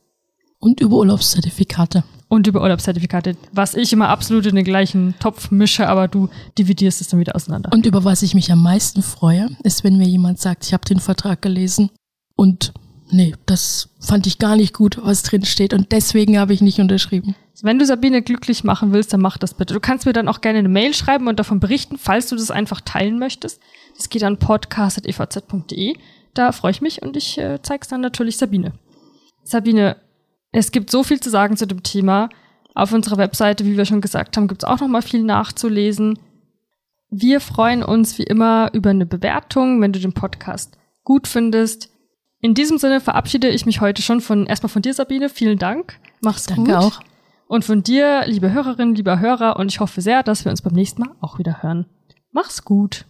Und 0.60 0.80
über 0.80 0.96
Urlaubszertifikate. 0.96 2.04
Und 2.28 2.46
über 2.46 2.62
Urlaubszertifikate, 2.62 3.36
was 3.52 3.74
ich 3.74 3.92
immer 3.92 4.08
absolut 4.08 4.46
in 4.46 4.54
den 4.54 4.64
gleichen 4.64 5.14
Topf 5.18 5.50
mische, 5.50 5.88
aber 5.88 6.06
du 6.06 6.28
dividierst 6.56 7.00
es 7.00 7.08
dann 7.08 7.18
wieder 7.18 7.34
auseinander. 7.34 7.70
Und 7.72 7.84
über 7.84 8.04
was 8.04 8.22
ich 8.22 8.34
mich 8.34 8.50
am 8.52 8.62
meisten 8.62 9.02
freue, 9.02 9.48
ist, 9.64 9.82
wenn 9.82 9.98
mir 9.98 10.06
jemand 10.06 10.38
sagt, 10.38 10.64
ich 10.64 10.72
habe 10.72 10.84
den 10.84 11.00
Vertrag 11.00 11.42
gelesen 11.42 11.90
und 12.36 12.72
nee, 13.12 13.34
das 13.46 13.90
fand 14.00 14.26
ich 14.26 14.38
gar 14.38 14.56
nicht 14.56 14.74
gut, 14.74 14.98
was 15.02 15.22
drin 15.22 15.44
steht 15.44 15.74
und 15.74 15.92
deswegen 15.92 16.38
habe 16.38 16.52
ich 16.52 16.60
nicht 16.60 16.80
unterschrieben. 16.80 17.34
Wenn 17.62 17.78
du 17.78 17.86
Sabine 17.86 18.22
glücklich 18.22 18.64
machen 18.64 18.92
willst, 18.92 19.12
dann 19.12 19.20
mach 19.20 19.38
das 19.38 19.54
bitte. 19.54 19.74
Du 19.74 19.78
kannst 19.78 20.04
mir 20.04 20.12
dann 20.12 20.26
auch 20.26 20.40
gerne 20.40 20.58
eine 20.58 20.68
Mail 20.68 20.94
schreiben 20.94 21.28
und 21.28 21.38
davon 21.38 21.60
berichten, 21.60 21.96
falls 21.96 22.26
du 22.28 22.34
das 22.34 22.50
einfach 22.50 22.80
teilen 22.80 23.20
möchtest. 23.20 23.60
Das 23.96 24.08
geht 24.08 24.24
an 24.24 24.38
podcast.evz.de. 24.38 25.94
Da 26.34 26.50
freue 26.50 26.72
ich 26.72 26.80
mich 26.80 27.02
und 27.02 27.16
ich 27.16 27.38
äh, 27.38 27.60
zeige 27.62 27.82
es 27.82 27.88
dann 27.88 28.00
natürlich 28.00 28.36
Sabine. 28.36 28.72
Sabine, 29.44 29.96
es 30.50 30.72
gibt 30.72 30.90
so 30.90 31.04
viel 31.04 31.20
zu 31.20 31.30
sagen 31.30 31.56
zu 31.56 31.66
dem 31.66 31.84
Thema. 31.84 32.30
Auf 32.74 32.92
unserer 32.92 33.18
Webseite, 33.18 33.64
wie 33.64 33.76
wir 33.76 33.84
schon 33.84 34.00
gesagt 34.00 34.36
haben, 34.36 34.48
gibt 34.48 34.64
es 34.64 34.68
auch 34.68 34.80
noch 34.80 34.88
mal 34.88 35.02
viel 35.02 35.22
nachzulesen. 35.22 36.18
Wir 37.10 37.40
freuen 37.40 37.84
uns 37.84 38.18
wie 38.18 38.22
immer 38.22 38.70
über 38.72 38.90
eine 38.90 39.06
Bewertung, 39.06 39.80
wenn 39.80 39.92
du 39.92 40.00
den 40.00 40.14
Podcast 40.14 40.78
gut 41.04 41.28
findest. 41.28 41.91
In 42.42 42.54
diesem 42.54 42.76
Sinne 42.76 43.00
verabschiede 43.00 43.48
ich 43.48 43.66
mich 43.66 43.80
heute 43.80 44.02
schon 44.02 44.20
von 44.20 44.46
erstmal 44.46 44.68
von 44.68 44.82
dir, 44.82 44.92
Sabine. 44.92 45.28
Vielen 45.28 45.58
Dank. 45.58 45.98
Mach's 46.20 46.46
Danke 46.46 46.62
gut. 46.62 46.70
Danke 46.70 46.86
auch. 46.86 47.00
Und 47.46 47.64
von 47.64 47.84
dir, 47.84 48.24
liebe 48.26 48.52
Hörerinnen, 48.52 48.96
lieber 48.96 49.20
Hörer. 49.20 49.56
Und 49.58 49.70
ich 49.70 49.78
hoffe 49.78 50.00
sehr, 50.00 50.24
dass 50.24 50.44
wir 50.44 50.50
uns 50.50 50.60
beim 50.60 50.72
nächsten 50.72 51.02
Mal 51.02 51.14
auch 51.20 51.38
wieder 51.38 51.62
hören. 51.62 51.86
Mach's 52.32 52.64
gut. 52.64 53.06